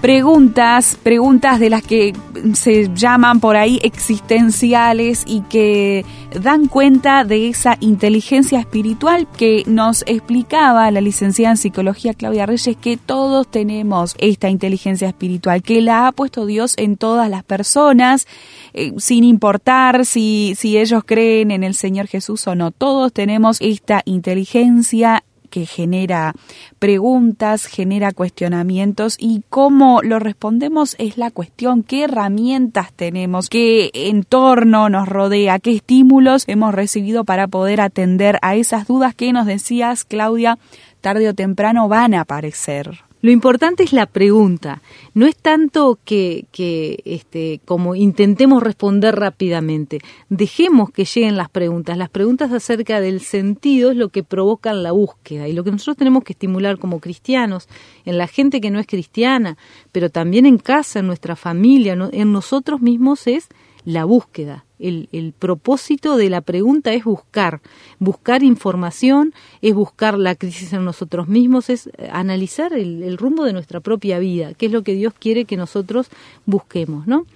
preguntas, 0.00 0.98
preguntas 1.00 1.60
de 1.60 1.70
las 1.70 1.84
que 1.84 2.12
se 2.54 2.90
llaman 2.94 3.40
por 3.40 3.56
ahí 3.56 3.80
existenciales 3.82 5.24
y 5.26 5.42
que 5.42 6.04
dan 6.40 6.66
cuenta 6.66 7.24
de 7.24 7.48
esa 7.48 7.76
inteligencia 7.80 8.60
espiritual 8.60 9.26
que 9.36 9.64
nos 9.66 10.02
explicaba 10.06 10.90
la 10.90 11.00
licenciada 11.00 11.52
en 11.52 11.56
psicología 11.56 12.14
Claudia 12.14 12.46
Reyes 12.46 12.76
que 12.80 12.96
todos 12.96 13.48
tenemos 13.48 14.14
esta 14.18 14.48
inteligencia 14.48 15.08
espiritual, 15.08 15.62
que 15.62 15.80
la 15.80 16.06
ha 16.06 16.12
puesto 16.12 16.46
Dios 16.46 16.74
en 16.76 16.96
todas 16.96 17.28
las 17.30 17.42
personas, 17.42 18.26
eh, 18.74 18.92
sin 18.98 19.24
importar 19.24 20.06
si, 20.06 20.54
si 20.56 20.78
ellos 20.78 21.02
creen 21.04 21.50
en 21.50 21.64
el 21.64 21.74
Señor 21.74 22.06
Jesús 22.06 22.46
o 22.46 22.54
no, 22.54 22.70
todos 22.70 23.12
tenemos 23.12 23.58
esta 23.60 24.02
inteligencia 24.04 25.22
que 25.50 25.66
genera 25.66 26.34
preguntas, 26.78 27.66
genera 27.66 28.12
cuestionamientos 28.12 29.16
y 29.18 29.42
cómo 29.50 30.00
lo 30.02 30.18
respondemos 30.18 30.96
es 30.98 31.18
la 31.18 31.30
cuestión, 31.30 31.82
qué 31.82 32.04
herramientas 32.04 32.92
tenemos, 32.92 33.48
qué 33.48 33.90
entorno 33.92 34.88
nos 34.88 35.08
rodea, 35.08 35.58
qué 35.58 35.72
estímulos 35.72 36.44
hemos 36.46 36.74
recibido 36.74 37.24
para 37.24 37.48
poder 37.48 37.80
atender 37.80 38.38
a 38.42 38.54
esas 38.54 38.86
dudas 38.86 39.14
que 39.14 39.32
nos 39.32 39.46
decías, 39.46 40.04
Claudia, 40.04 40.58
tarde 41.00 41.28
o 41.28 41.34
temprano 41.34 41.88
van 41.88 42.14
a 42.14 42.22
aparecer. 42.22 43.09
Lo 43.22 43.30
importante 43.30 43.82
es 43.82 43.92
la 43.92 44.06
pregunta. 44.06 44.80
No 45.12 45.26
es 45.26 45.36
tanto 45.36 45.98
que, 46.04 46.46
que 46.52 47.02
este, 47.04 47.60
como 47.66 47.94
intentemos 47.94 48.62
responder 48.62 49.14
rápidamente. 49.16 49.98
Dejemos 50.30 50.90
que 50.90 51.04
lleguen 51.04 51.36
las 51.36 51.50
preguntas. 51.50 51.98
Las 51.98 52.08
preguntas 52.08 52.50
acerca 52.52 53.00
del 53.00 53.20
sentido 53.20 53.90
es 53.90 53.96
lo 53.96 54.08
que 54.08 54.22
provocan 54.22 54.82
la 54.82 54.92
búsqueda. 54.92 55.48
Y 55.48 55.52
lo 55.52 55.64
que 55.64 55.70
nosotros 55.70 55.98
tenemos 55.98 56.24
que 56.24 56.32
estimular 56.32 56.78
como 56.78 57.00
cristianos, 57.00 57.68
en 58.06 58.16
la 58.16 58.26
gente 58.26 58.60
que 58.60 58.70
no 58.70 58.80
es 58.80 58.86
cristiana, 58.86 59.58
pero 59.92 60.08
también 60.08 60.46
en 60.46 60.56
casa, 60.56 61.00
en 61.00 61.06
nuestra 61.06 61.36
familia, 61.36 61.96
en 62.12 62.32
nosotros 62.32 62.80
mismos, 62.80 63.26
es 63.26 63.48
la 63.84 64.04
búsqueda. 64.04 64.64
El, 64.80 65.34
propósito 65.38 66.16
de 66.16 66.30
la 66.30 66.40
pregunta 66.40 66.92
es 66.92 67.04
buscar, 67.04 67.60
buscar 67.98 68.42
información, 68.42 69.34
es 69.60 69.74
buscar 69.74 70.18
la 70.18 70.34
crisis 70.34 70.72
en 70.72 70.84
nosotros 70.84 71.28
mismos, 71.28 71.68
es 71.68 71.86
eh, 71.86 72.08
analizar 72.10 72.72
el, 72.72 73.02
el 73.02 73.18
rumbo 73.18 73.44
de 73.44 73.52
nuestra 73.52 73.80
propia 73.80 74.18
vida, 74.18 74.54
qué 74.54 74.66
es 74.66 74.72
lo 74.72 74.82
que 74.82 74.94
Dios 74.94 75.12
quiere 75.18 75.44
que 75.44 75.56
nosotros 75.56 76.08
busquemos, 76.46 77.06
¿no? 77.06 77.26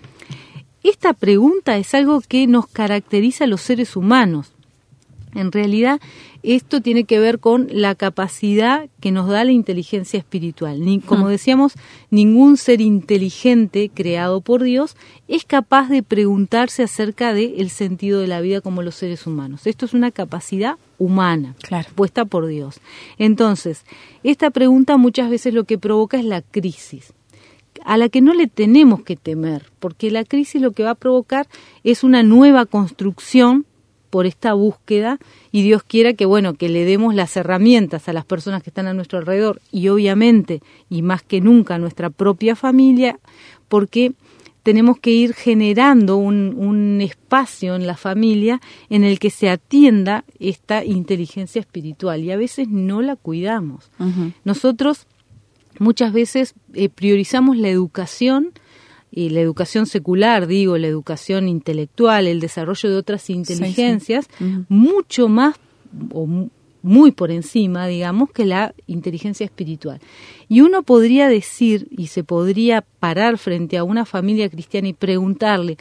Esta 0.83 1.15
pregunta 1.15 1.79
es 1.79 1.95
algo 1.95 2.21
que 2.21 2.47
nos 2.47 2.67
caracteriza 2.67 3.45
a 3.45 3.47
los 3.47 3.63
seres 3.63 3.97
humanos. 3.97 4.53
En 5.35 5.51
realidad, 5.51 6.01
esto 6.45 6.83
tiene 6.83 7.05
que 7.05 7.19
ver 7.19 7.39
con 7.39 7.69
la 7.71 7.95
capacidad 7.95 8.89
que 9.01 9.11
nos 9.11 9.29
da 9.29 9.45
la 9.45 9.53
inteligencia 9.53 10.19
espiritual. 10.19 10.85
Ni, 10.85 11.01
como 11.01 11.29
decíamos, 11.29 11.73
ningún 12.11 12.59
ser 12.59 12.83
inteligente 12.83 13.91
creado 13.93 14.43
por 14.43 14.63
Dios 14.63 14.95
es 15.27 15.47
capaz 15.47 15.89
de 15.89 16.03
preguntarse 16.03 16.83
acerca 16.83 17.33
del 17.33 17.71
sentido 17.71 18.21
de 18.21 18.27
la 18.27 18.43
vida 18.43 18.61
como 18.61 18.83
los 18.83 18.95
seres 18.95 19.27
humanos. 19.27 19.67
Esto 19.67 19.87
es 19.87 19.95
una 19.95 20.11
capacidad 20.11 20.77
humana, 20.99 21.57
puesta 21.95 22.27
por 22.27 22.47
Dios. 22.47 22.81
Entonces, 23.17 23.85
esta 24.23 24.51
pregunta 24.51 24.99
muchas 24.99 25.31
veces 25.31 25.55
lo 25.55 25.65
que 25.65 25.79
provoca 25.79 26.19
es 26.19 26.27
la 26.27 26.43
crisis 26.43 27.15
a 27.85 27.97
la 27.97 28.09
que 28.09 28.21
no 28.21 28.35
le 28.35 28.47
tenemos 28.47 29.03
que 29.03 29.17
temer, 29.17 29.71
porque 29.79 30.11
la 30.11 30.25
crisis 30.25 30.61
lo 30.61 30.73
que 30.73 30.85
va 30.85 30.91
a 30.91 30.95
provocar 30.95 31.47
es 31.83 32.05
una 32.05 32.23
nueva 32.23 32.67
construcción 32.67 33.67
por 34.15 34.27
esta 34.27 34.55
búsqueda 34.55 35.19
y 35.51 35.63
Dios 35.63 35.83
quiera 35.83 36.13
que 36.13 36.25
bueno 36.25 36.55
que 36.55 36.69
le 36.69 36.85
demos 36.85 37.17
las 37.17 37.37
herramientas 37.37 38.09
a 38.09 38.13
las 38.13 38.25
personas 38.25 38.63
que 38.63 38.71
están 38.71 38.87
a 38.87 38.95
nuestro 38.95 39.19
alrededor 39.19 39.61
y 39.73 39.89
obviamente 39.89 40.63
y 40.89 41.03
más 41.03 41.25
que 41.25 41.41
nunca 41.41 41.75
a 41.75 41.79
nuestra 41.79 42.11
propia 42.11 42.55
familia 42.55 43.19
porque 43.67 44.13
tenemos 44.63 45.01
que 45.01 45.11
ir 45.11 45.35
generando 45.35 46.17
un, 46.17 46.55
un, 46.57 47.01
espacio 47.01 47.75
en 47.75 47.89
la 47.89 47.97
familia 47.97 48.61
en 48.89 49.03
el 49.03 49.19
que 49.19 49.31
se 49.31 49.51
atienda 49.51 50.25
esta 50.39 50.85
inteligencia 50.85 51.59
espiritual 51.59 52.23
y 52.23 52.31
a 52.31 52.37
veces 52.37 52.69
no 52.69 53.03
la 53.03 53.17
cuidamos. 53.17 53.91
Nosotros 54.45 55.09
muchas 55.81 56.13
veces 56.13 56.55
eh, 56.73 56.89
priorizamos 56.89 57.57
la 57.57 57.69
educación 57.69 58.53
y 59.15 59.29
la 59.31 59.41
educación 59.41 59.87
secular, 59.87 60.47
digo, 60.49 60.77
la 60.77 60.89
educación 60.89 61.49
intelectual, 61.49 62.27
el 62.27 62.41
desarrollo 62.41 62.91
de 62.91 62.97
otras 62.97 63.31
inteligencias, 63.31 64.29
mucho 64.69 65.29
más 65.29 65.57
o 66.13 66.27
muy 66.83 67.13
por 67.13 67.31
encima, 67.31 67.87
digamos, 67.87 68.31
que 68.31 68.45
la 68.45 68.75
inteligencia 68.87 69.45
espiritual. 69.45 70.01
Y 70.49 70.61
uno 70.61 70.83
podría 70.83 71.29
decir, 71.29 71.87
y 71.91 72.09
se 72.09 72.25
podría 72.25 72.85
parar 72.99 73.39
frente 73.39 73.79
a 73.79 73.85
una 73.85 74.05
familia 74.05 74.51
cristiana 74.51 74.89
y 74.89 74.93
preguntarle, 74.93 75.79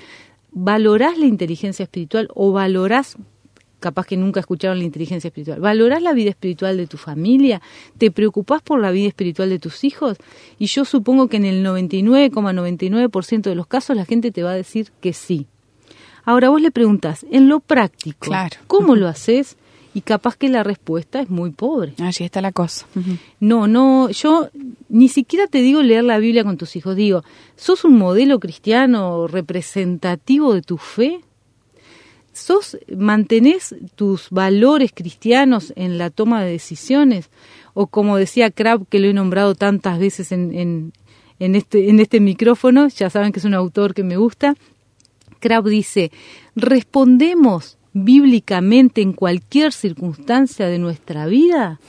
¿valorás 0.51 1.17
la 1.17 1.25
inteligencia 1.25 1.83
espiritual 1.83 2.29
o 2.35 2.51
valorás 2.51 3.17
capaz 3.83 4.07
que 4.07 4.15
nunca 4.15 4.39
escucharon 4.39 4.79
la 4.79 4.85
inteligencia 4.85 5.27
espiritual. 5.27 5.59
¿Valorás 5.59 6.01
la 6.01 6.13
vida 6.13 6.29
espiritual 6.29 6.77
de 6.77 6.87
tu 6.87 6.95
familia? 6.95 7.61
¿Te 7.97 8.11
preocupás 8.11 8.61
por 8.61 8.79
la 8.79 8.91
vida 8.91 9.09
espiritual 9.09 9.49
de 9.49 9.59
tus 9.59 9.83
hijos? 9.83 10.17
Y 10.57 10.67
yo 10.67 10.85
supongo 10.85 11.27
que 11.27 11.35
en 11.35 11.43
el 11.43 11.65
99,99% 11.65 13.41
de 13.41 13.55
los 13.55 13.67
casos 13.67 13.97
la 13.97 14.05
gente 14.05 14.31
te 14.31 14.41
va 14.41 14.51
a 14.51 14.55
decir 14.55 14.93
que 15.01 15.11
sí. 15.11 15.47
Ahora 16.23 16.47
vos 16.47 16.61
le 16.61 16.71
preguntas, 16.71 17.25
en 17.29 17.49
lo 17.49 17.59
práctico, 17.59 18.31
¿cómo 18.67 18.95
lo 18.95 19.09
haces? 19.09 19.57
Y 19.93 20.01
capaz 20.01 20.37
que 20.37 20.47
la 20.47 20.63
respuesta 20.63 21.19
es 21.19 21.29
muy 21.29 21.51
pobre. 21.51 21.93
Allí 21.99 22.23
está 22.23 22.41
la 22.41 22.53
cosa. 22.53 22.87
No, 23.41 23.67
no, 23.67 24.09
yo 24.11 24.49
ni 24.87 25.09
siquiera 25.09 25.47
te 25.47 25.61
digo 25.61 25.83
leer 25.83 26.05
la 26.05 26.19
Biblia 26.19 26.45
con 26.45 26.55
tus 26.55 26.77
hijos, 26.77 26.95
digo, 26.95 27.23
¿sos 27.57 27.83
un 27.83 27.97
modelo 27.97 28.39
cristiano 28.39 29.27
representativo 29.27 30.53
de 30.53 30.61
tu 30.61 30.77
fe? 30.77 31.19
¿Sos, 32.33 32.77
mantenés 32.95 33.75
tus 33.95 34.29
valores 34.31 34.91
cristianos 34.93 35.71
en 35.75 35.97
la 35.97 36.09
toma 36.09 36.43
de 36.43 36.51
decisiones? 36.51 37.29
O 37.75 37.87
como 37.87 38.17
decía 38.17 38.51
Crab, 38.51 38.87
que 38.87 38.99
lo 38.99 39.07
he 39.07 39.13
nombrado 39.13 39.55
tantas 39.55 39.99
veces 39.99 40.31
en, 40.31 40.91
en, 41.39 41.55
este, 41.55 41.89
en 41.89 41.99
este 41.99 42.19
micrófono, 42.19 42.87
ya 42.87 43.09
saben 43.09 43.31
que 43.31 43.39
es 43.39 43.45
un 43.45 43.53
autor 43.53 43.93
que 43.93 44.03
me 44.03 44.17
gusta, 44.17 44.55
Crab 45.39 45.65
dice, 45.65 46.11
respondemos 46.55 47.77
bíblicamente 47.93 49.01
en 49.01 49.13
cualquier 49.13 49.71
circunstancia 49.71 50.67
de 50.67 50.79
nuestra 50.79 51.27
vida. 51.27 51.79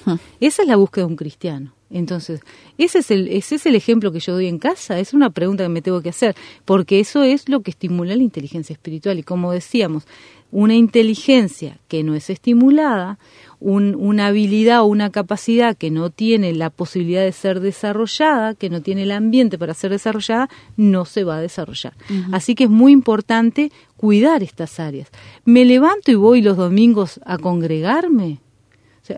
Esa 0.41 0.63
es 0.63 0.69
la 0.69 0.77
búsqueda 0.77 1.07
de 1.07 1.11
un 1.13 1.17
cristiano. 1.17 1.73
Entonces, 1.95 2.41
ese 2.77 2.99
es, 2.99 3.11
el, 3.13 3.29
ese 3.29 3.55
es 3.55 3.67
el 3.67 3.77
ejemplo 3.77 4.11
que 4.11 4.19
yo 4.19 4.33
doy 4.33 4.49
en 4.49 4.59
casa, 4.59 4.99
es 4.99 5.15
una 5.15 5.31
pregunta 5.31 5.63
que 5.63 5.69
me 5.69 5.81
tengo 5.81 6.03
que 6.03 6.09
hacer, 6.09 6.35
porque 6.65 6.99
eso 6.99 7.23
es 7.23 7.49
lo 7.49 7.61
que 7.61 7.71
estimula 7.71 8.17
la 8.17 8.23
inteligencia 8.25 8.73
espiritual. 8.73 9.17
Y 9.21 9.23
como 9.23 9.53
decíamos, 9.53 10.05
una 10.51 10.75
inteligencia 10.75 11.79
que 11.87 12.03
no 12.03 12.17
es 12.17 12.31
estimulada, 12.31 13.19
una 13.61 14.27
habilidad 14.27 14.83
o 14.83 14.87
una 14.87 15.11
capacidad 15.11 15.77
que 15.77 15.93
no 15.93 16.11
tiene 16.11 16.53
la 16.53 16.69
posibilidad 16.69 17.23
de 17.23 17.31
ser 17.31 17.61
desarrollada, 17.61 18.55
que 18.55 18.71
no 18.71 18.83
tiene 18.83 19.05
el 19.05 19.13
ambiente 19.13 19.57
para 19.57 19.73
ser 19.73 19.93
desarrollada, 19.93 20.49
no 20.77 21.05
se 21.05 21.23
va 21.23 21.37
a 21.37 21.41
desarrollar. 21.41 21.95
Así 22.33 22.57
que 22.57 22.65
es 22.65 22.71
muy 22.71 22.91
importante 22.93 23.71
cuidar 23.97 24.43
estas 24.43 24.81
áreas. 24.81 25.11
¿Me 25.45 25.65
levanto 25.65 26.11
y 26.11 26.17
voy 26.17 26.43
los 26.43 26.57
domingos 26.57 27.21
a 27.25 27.39
congregarme? 27.39 28.41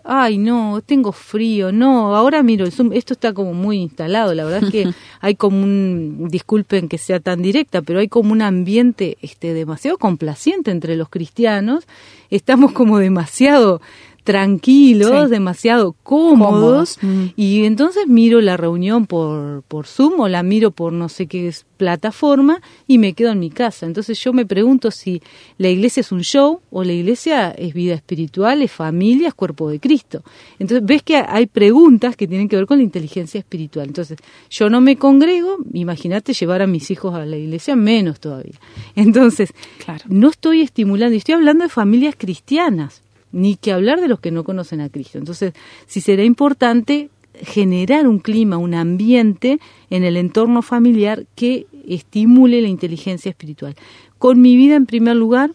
Ay 0.03 0.37
no, 0.37 0.81
tengo 0.85 1.11
frío, 1.11 1.71
no, 1.71 2.15
ahora 2.15 2.43
miro 2.43 2.65
el 2.65 2.71
Zoom, 2.71 2.91
esto 2.93 3.13
está 3.13 3.33
como 3.33 3.53
muy 3.53 3.77
instalado, 3.77 4.33
la 4.33 4.43
verdad 4.43 4.63
es 4.65 4.71
que 4.71 4.87
hay 5.21 5.35
como 5.35 5.63
un, 5.63 6.27
disculpen 6.29 6.89
que 6.89 6.97
sea 6.97 7.19
tan 7.19 7.41
directa, 7.41 7.81
pero 7.81 7.99
hay 7.99 8.07
como 8.07 8.31
un 8.31 8.41
ambiente 8.41 9.17
este, 9.21 9.53
demasiado 9.53 9.97
complaciente 9.97 10.71
entre 10.71 10.95
los 10.95 11.09
cristianos, 11.09 11.87
estamos 12.29 12.73
como 12.73 12.99
demasiado 12.99 13.81
tranquilos, 14.27 15.29
demasiado 15.29 15.95
cómodos, 16.03 16.99
y 17.37 17.63
entonces 17.63 18.07
miro 18.07 18.41
la 18.41 18.57
reunión 18.57 19.05
por, 19.05 19.63
por 19.63 19.87
Zoom 19.87 20.19
o 20.19 20.27
la 20.27 20.43
miro 20.43 20.71
por 20.71 20.91
no 20.91 21.07
sé 21.07 21.27
qué 21.27 21.49
plataforma 21.77 22.61
y 22.87 22.97
me 22.97 23.13
quedo 23.13 23.31
en 23.31 23.39
mi 23.39 23.49
casa. 23.49 23.85
Entonces 23.85 24.19
yo 24.19 24.33
me 24.33 24.45
pregunto 24.45 24.91
si 24.91 25.21
la 25.57 25.69
iglesia 25.69 26.01
es 26.01 26.11
un 26.11 26.23
show 26.23 26.59
o 26.71 26.83
la 26.83 26.91
iglesia 26.91 27.51
es 27.51 27.73
vida 27.73 27.93
espiritual, 27.93 28.61
es 28.61 28.69
familia, 28.69 29.29
es 29.29 29.33
cuerpo 29.33 29.69
de 29.69 29.79
Cristo. 29.79 30.23
Entonces 30.59 30.85
ves 30.85 31.03
que 31.03 31.15
hay 31.15 31.45
preguntas 31.45 32.17
que 32.17 32.27
tienen 32.27 32.49
que 32.49 32.57
ver 32.57 32.65
con 32.65 32.79
la 32.79 32.83
inteligencia 32.83 33.39
espiritual. 33.39 33.87
Entonces 33.87 34.17
yo 34.49 34.69
no 34.69 34.81
me 34.81 34.97
congrego, 34.97 35.55
imagínate 35.71 36.33
llevar 36.33 36.61
a 36.61 36.67
mis 36.67 36.91
hijos 36.91 37.15
a 37.15 37.25
la 37.25 37.37
iglesia, 37.37 37.77
menos 37.77 38.19
todavía. 38.19 38.59
Entonces, 38.97 39.53
claro. 39.85 40.03
no 40.09 40.27
estoy 40.31 40.63
estimulando, 40.63 41.15
estoy 41.15 41.35
hablando 41.35 41.63
de 41.63 41.69
familias 41.69 42.15
cristianas 42.17 43.03
ni 43.37 43.55
que 43.55 43.71
hablar 43.71 44.01
de 44.01 44.07
los 44.07 44.19
que 44.19 44.31
no 44.31 44.43
conocen 44.43 44.81
a 44.81 44.89
Cristo. 44.89 45.19
Entonces, 45.19 45.53
si 45.85 46.01
será 46.01 46.23
importante 46.23 47.09
generar 47.43 48.07
un 48.07 48.17
clima, 48.17 48.57
un 48.57 48.73
ambiente 48.73 49.59
en 49.91 50.03
el 50.03 50.17
entorno 50.17 50.63
familiar 50.63 51.27
que 51.35 51.67
estimule 51.87 52.61
la 52.61 52.67
inteligencia 52.67 53.29
espiritual. 53.29 53.75
Con 54.17 54.41
mi 54.41 54.55
vida 54.55 54.75
en 54.75 54.87
primer 54.87 55.15
lugar 55.15 55.51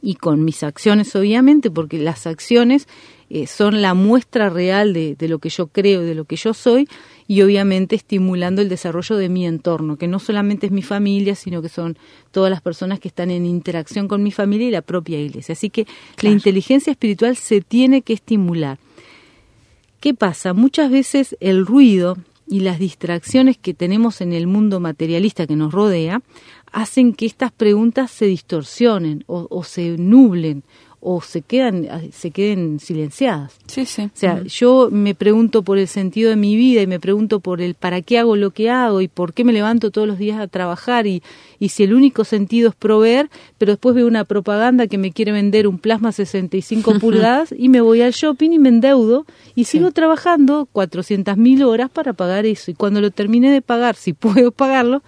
y 0.00 0.14
con 0.14 0.44
mis 0.44 0.62
acciones, 0.62 1.14
obviamente, 1.14 1.70
porque 1.70 1.98
las 1.98 2.26
acciones 2.26 2.88
eh, 3.30 3.46
son 3.46 3.82
la 3.82 3.94
muestra 3.94 4.50
real 4.50 4.92
de, 4.92 5.16
de, 5.16 5.28
lo 5.28 5.38
que 5.38 5.48
yo 5.48 5.66
creo, 5.68 6.02
de 6.02 6.14
lo 6.14 6.24
que 6.24 6.36
yo 6.36 6.54
soy, 6.54 6.88
y 7.26 7.42
obviamente 7.42 7.96
estimulando 7.96 8.60
el 8.60 8.68
desarrollo 8.68 9.16
de 9.16 9.28
mi 9.28 9.46
entorno, 9.46 9.96
que 9.96 10.08
no 10.08 10.18
solamente 10.18 10.66
es 10.66 10.72
mi 10.72 10.82
familia, 10.82 11.34
sino 11.34 11.62
que 11.62 11.68
son 11.68 11.96
todas 12.30 12.50
las 12.50 12.60
personas 12.60 13.00
que 13.00 13.08
están 13.08 13.30
en 13.30 13.46
interacción 13.46 14.08
con 14.08 14.22
mi 14.22 14.30
familia 14.30 14.68
y 14.68 14.70
la 14.70 14.82
propia 14.82 15.20
iglesia. 15.20 15.54
Así 15.54 15.70
que 15.70 15.86
la 16.20 16.30
inteligencia 16.30 16.90
espiritual 16.90 17.36
se 17.36 17.60
tiene 17.60 18.02
que 18.02 18.12
estimular. 18.12 18.78
¿Qué 20.00 20.12
pasa? 20.12 20.52
Muchas 20.52 20.90
veces 20.90 21.36
el 21.40 21.64
ruido 21.64 22.18
y 22.46 22.60
las 22.60 22.78
distracciones 22.78 23.56
que 23.56 23.72
tenemos 23.72 24.20
en 24.20 24.34
el 24.34 24.46
mundo 24.46 24.80
materialista 24.80 25.46
que 25.46 25.56
nos 25.56 25.72
rodea 25.72 26.20
hacen 26.72 27.14
que 27.14 27.24
estas 27.24 27.52
preguntas 27.52 28.10
se 28.10 28.26
distorsionen 28.26 29.24
o, 29.26 29.46
o 29.48 29.64
se 29.64 29.96
nublen 29.96 30.62
o 31.06 31.20
se 31.20 31.42
quedan 31.42 31.86
se 32.12 32.30
queden 32.30 32.80
silenciadas. 32.80 33.52
Sí, 33.66 33.84
sí. 33.84 34.04
O 34.04 34.10
sea, 34.14 34.42
yo 34.44 34.88
me 34.90 35.14
pregunto 35.14 35.62
por 35.62 35.76
el 35.76 35.86
sentido 35.86 36.30
de 36.30 36.36
mi 36.36 36.56
vida 36.56 36.80
y 36.80 36.86
me 36.86 36.98
pregunto 36.98 37.40
por 37.40 37.60
el 37.60 37.74
para 37.74 38.00
qué 38.00 38.18
hago 38.18 38.36
lo 38.36 38.52
que 38.52 38.70
hago 38.70 39.02
y 39.02 39.08
por 39.08 39.34
qué 39.34 39.44
me 39.44 39.52
levanto 39.52 39.90
todos 39.90 40.08
los 40.08 40.16
días 40.16 40.40
a 40.40 40.48
trabajar 40.48 41.06
y, 41.06 41.22
y 41.58 41.68
si 41.68 41.84
el 41.84 41.92
único 41.92 42.24
sentido 42.24 42.70
es 42.70 42.74
proveer, 42.74 43.28
pero 43.58 43.72
después 43.72 43.94
veo 43.94 44.06
una 44.06 44.24
propaganda 44.24 44.86
que 44.86 44.96
me 44.96 45.12
quiere 45.12 45.32
vender 45.32 45.68
un 45.68 45.78
plasma 45.78 46.10
65 46.10 46.98
pulgadas 46.98 47.54
y 47.56 47.68
me 47.68 47.82
voy 47.82 48.00
al 48.00 48.12
shopping 48.12 48.52
y 48.52 48.58
me 48.58 48.70
endeudo 48.70 49.26
y 49.54 49.64
sigo 49.64 49.90
trabajando 49.90 50.66
400 50.72 51.36
mil 51.36 51.64
horas 51.64 51.90
para 51.90 52.14
pagar 52.14 52.46
eso. 52.46 52.70
Y 52.70 52.74
cuando 52.74 53.02
lo 53.02 53.10
termine 53.10 53.50
de 53.50 53.60
pagar, 53.60 53.94
si 53.94 54.12
puedo 54.14 54.52
pagarlo, 54.52 55.02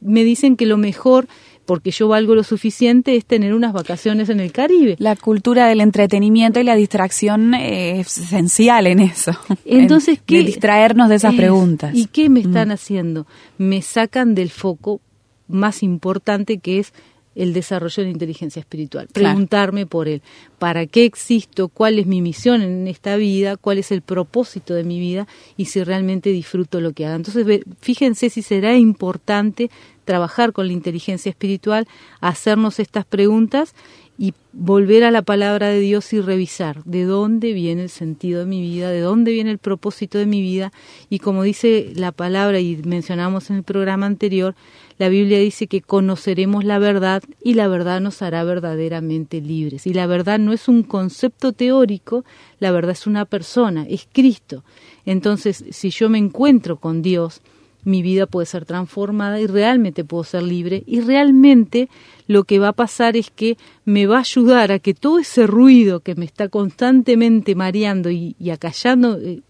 me 0.00 0.22
dicen 0.22 0.56
que 0.56 0.66
lo 0.66 0.76
mejor 0.76 1.26
porque 1.70 1.92
yo 1.92 2.08
valgo 2.08 2.34
lo 2.34 2.42
suficiente 2.42 3.14
es 3.14 3.24
tener 3.24 3.54
unas 3.54 3.72
vacaciones 3.72 4.28
en 4.28 4.40
el 4.40 4.50
Caribe. 4.50 4.96
La 4.98 5.14
cultura 5.14 5.68
del 5.68 5.80
entretenimiento 5.80 6.58
y 6.58 6.64
la 6.64 6.74
distracción 6.74 7.54
es 7.54 8.18
esencial 8.18 8.88
en 8.88 8.98
eso. 8.98 9.38
Entonces, 9.64 10.18
en, 10.18 10.24
¿qué? 10.26 10.42
distraernos 10.42 11.08
de 11.08 11.14
esas 11.14 11.32
preguntas. 11.36 11.94
¿Y 11.94 12.06
qué 12.06 12.28
me 12.28 12.40
están 12.40 12.72
haciendo? 12.72 13.28
Me 13.56 13.82
sacan 13.82 14.34
del 14.34 14.50
foco 14.50 15.00
más 15.46 15.84
importante 15.84 16.58
que 16.58 16.80
es 16.80 16.92
el 17.34 17.52
desarrollo 17.52 18.02
de 18.02 18.04
la 18.04 18.12
inteligencia 18.12 18.60
espiritual. 18.60 19.08
Preguntarme 19.12 19.86
por 19.86 20.08
él. 20.08 20.22
¿Para 20.58 20.86
qué 20.86 21.04
existo? 21.04 21.68
¿Cuál 21.68 21.98
es 21.98 22.06
mi 22.06 22.20
misión 22.22 22.62
en 22.62 22.88
esta 22.88 23.16
vida? 23.16 23.56
¿Cuál 23.56 23.78
es 23.78 23.92
el 23.92 24.02
propósito 24.02 24.74
de 24.74 24.84
mi 24.84 24.98
vida? 24.98 25.26
Y 25.56 25.66
si 25.66 25.82
realmente 25.82 26.30
disfruto 26.30 26.80
lo 26.80 26.92
que 26.92 27.06
hago. 27.06 27.16
Entonces, 27.16 27.62
fíjense 27.80 28.30
si 28.30 28.42
será 28.42 28.76
importante 28.76 29.70
trabajar 30.04 30.52
con 30.52 30.66
la 30.66 30.72
inteligencia 30.72 31.30
espiritual, 31.30 31.86
hacernos 32.20 32.80
estas 32.80 33.04
preguntas 33.04 33.74
y 34.20 34.34
volver 34.52 35.02
a 35.04 35.10
la 35.10 35.22
palabra 35.22 35.68
de 35.68 35.80
Dios 35.80 36.12
y 36.12 36.20
revisar 36.20 36.84
de 36.84 37.04
dónde 37.04 37.54
viene 37.54 37.84
el 37.84 37.88
sentido 37.88 38.40
de 38.40 38.44
mi 38.44 38.60
vida, 38.60 38.90
de 38.90 39.00
dónde 39.00 39.32
viene 39.32 39.50
el 39.50 39.56
propósito 39.56 40.18
de 40.18 40.26
mi 40.26 40.42
vida. 40.42 40.72
Y 41.08 41.20
como 41.20 41.42
dice 41.42 41.90
la 41.94 42.12
palabra 42.12 42.60
y 42.60 42.76
mencionamos 42.84 43.48
en 43.48 43.56
el 43.56 43.62
programa 43.62 44.04
anterior, 44.04 44.54
la 44.98 45.08
Biblia 45.08 45.38
dice 45.38 45.68
que 45.68 45.80
conoceremos 45.80 46.64
la 46.64 46.78
verdad 46.78 47.22
y 47.42 47.54
la 47.54 47.66
verdad 47.66 48.02
nos 48.02 48.20
hará 48.20 48.44
verdaderamente 48.44 49.40
libres. 49.40 49.86
Y 49.86 49.94
la 49.94 50.06
verdad 50.06 50.38
no 50.38 50.52
es 50.52 50.68
un 50.68 50.82
concepto 50.82 51.54
teórico, 51.54 52.22
la 52.58 52.72
verdad 52.72 52.92
es 52.92 53.06
una 53.06 53.24
persona, 53.24 53.86
es 53.88 54.06
Cristo. 54.12 54.64
Entonces, 55.06 55.64
si 55.70 55.88
yo 55.88 56.10
me 56.10 56.18
encuentro 56.18 56.76
con 56.76 57.00
Dios, 57.00 57.40
mi 57.84 58.02
vida 58.02 58.26
puede 58.26 58.46
ser 58.46 58.64
transformada 58.64 59.40
y 59.40 59.46
realmente 59.46 60.04
puedo 60.04 60.24
ser 60.24 60.42
libre 60.42 60.82
y 60.86 61.00
realmente 61.00 61.88
lo 62.26 62.44
que 62.44 62.58
va 62.58 62.68
a 62.68 62.72
pasar 62.72 63.16
es 63.16 63.30
que 63.30 63.56
me 63.84 64.06
va 64.06 64.18
a 64.18 64.20
ayudar 64.20 64.72
a 64.72 64.78
que 64.78 64.94
todo 64.94 65.18
ese 65.18 65.46
ruido 65.46 66.00
que 66.00 66.14
me 66.14 66.24
está 66.24 66.48
constantemente 66.48 67.54
mareando 67.54 68.10
y, 68.10 68.36
acallando 68.50 69.18
eh, 69.18 69.40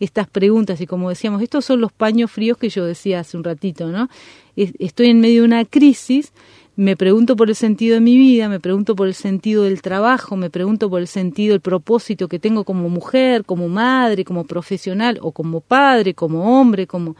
estas 0.00 0.28
preguntas 0.28 0.80
y 0.80 0.86
como 0.86 1.08
decíamos, 1.08 1.42
estos 1.42 1.64
son 1.64 1.80
los 1.80 1.92
paños 1.92 2.30
fríos 2.30 2.58
que 2.58 2.68
yo 2.68 2.84
decía 2.84 3.20
hace 3.20 3.36
un 3.36 3.44
ratito, 3.44 3.88
¿no? 3.88 4.08
Estoy 4.56 5.08
en 5.08 5.20
medio 5.20 5.42
de 5.42 5.46
una 5.46 5.64
crisis, 5.64 6.32
me 6.78 6.96
pregunto 6.96 7.34
por 7.34 7.48
el 7.48 7.56
sentido 7.56 7.94
de 7.94 8.00
mi 8.00 8.16
vida, 8.16 8.48
me 8.48 8.60
pregunto 8.60 8.94
por 8.94 9.08
el 9.08 9.14
sentido 9.14 9.64
del 9.64 9.82
trabajo, 9.82 10.36
me 10.36 10.48
pregunto 10.48 10.88
por 10.88 11.00
el 11.00 11.08
sentido, 11.08 11.56
el 11.56 11.60
propósito 11.60 12.28
que 12.28 12.38
tengo 12.38 12.62
como 12.62 12.88
mujer, 12.88 13.44
como 13.44 13.68
madre, 13.68 14.24
como 14.24 14.44
profesional 14.44 15.18
o 15.20 15.32
como 15.32 15.60
padre, 15.60 16.14
como 16.14 16.60
hombre, 16.60 16.86
como 16.86 17.16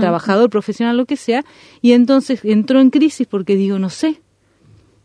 trabajador, 0.00 0.50
profesional, 0.50 0.96
lo 0.96 1.06
que 1.06 1.16
sea, 1.16 1.44
y 1.80 1.92
entonces 1.92 2.44
entró 2.44 2.80
en 2.80 2.90
crisis 2.90 3.26
porque 3.26 3.56
digo, 3.56 3.78
no 3.78 3.88
sé, 3.88 4.20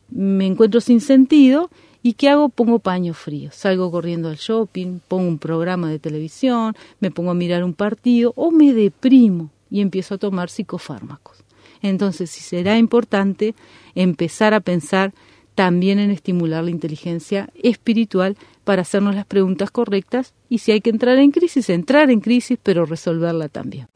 me 0.09 0.45
encuentro 0.45 0.81
sin 0.81 1.01
sentido 1.01 1.69
y 2.03 2.13
¿qué 2.13 2.29
hago? 2.29 2.49
Pongo 2.49 2.79
paño 2.79 3.13
frío, 3.13 3.49
salgo 3.51 3.91
corriendo 3.91 4.29
al 4.29 4.37
shopping, 4.37 4.99
pongo 5.07 5.27
un 5.27 5.39
programa 5.39 5.89
de 5.89 5.99
televisión, 5.99 6.75
me 6.99 7.11
pongo 7.11 7.31
a 7.31 7.33
mirar 7.33 7.63
un 7.63 7.73
partido 7.73 8.33
o 8.35 8.51
me 8.51 8.73
deprimo 8.73 9.49
y 9.69 9.81
empiezo 9.81 10.15
a 10.15 10.17
tomar 10.17 10.49
psicofármacos. 10.49 11.43
Entonces, 11.81 12.29
si 12.29 12.41
será 12.41 12.77
importante 12.77 13.55
empezar 13.95 14.53
a 14.53 14.59
pensar 14.59 15.13
también 15.55 15.99
en 15.99 16.11
estimular 16.11 16.63
la 16.63 16.71
inteligencia 16.71 17.49
espiritual 17.61 18.37
para 18.63 18.83
hacernos 18.83 19.15
las 19.15 19.25
preguntas 19.25 19.71
correctas 19.71 20.33
y 20.49 20.59
si 20.59 20.71
hay 20.71 20.81
que 20.81 20.91
entrar 20.91 21.17
en 21.17 21.31
crisis, 21.31 21.69
entrar 21.69 22.11
en 22.11 22.21
crisis, 22.21 22.59
pero 22.61 22.85
resolverla 22.85 23.49
también. 23.49 23.87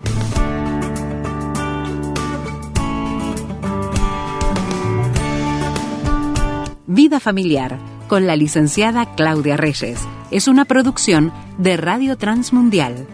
Vida 6.94 7.22
Familiar, 7.22 7.80
con 8.10 8.28
la 8.28 8.36
licenciada 8.36 9.16
Claudia 9.16 9.56
Reyes. 9.56 9.98
Es 10.30 10.50
una 10.50 10.66
producción 10.66 11.32
de 11.58 11.78
Radio 11.78 12.18
Transmundial. 12.18 13.08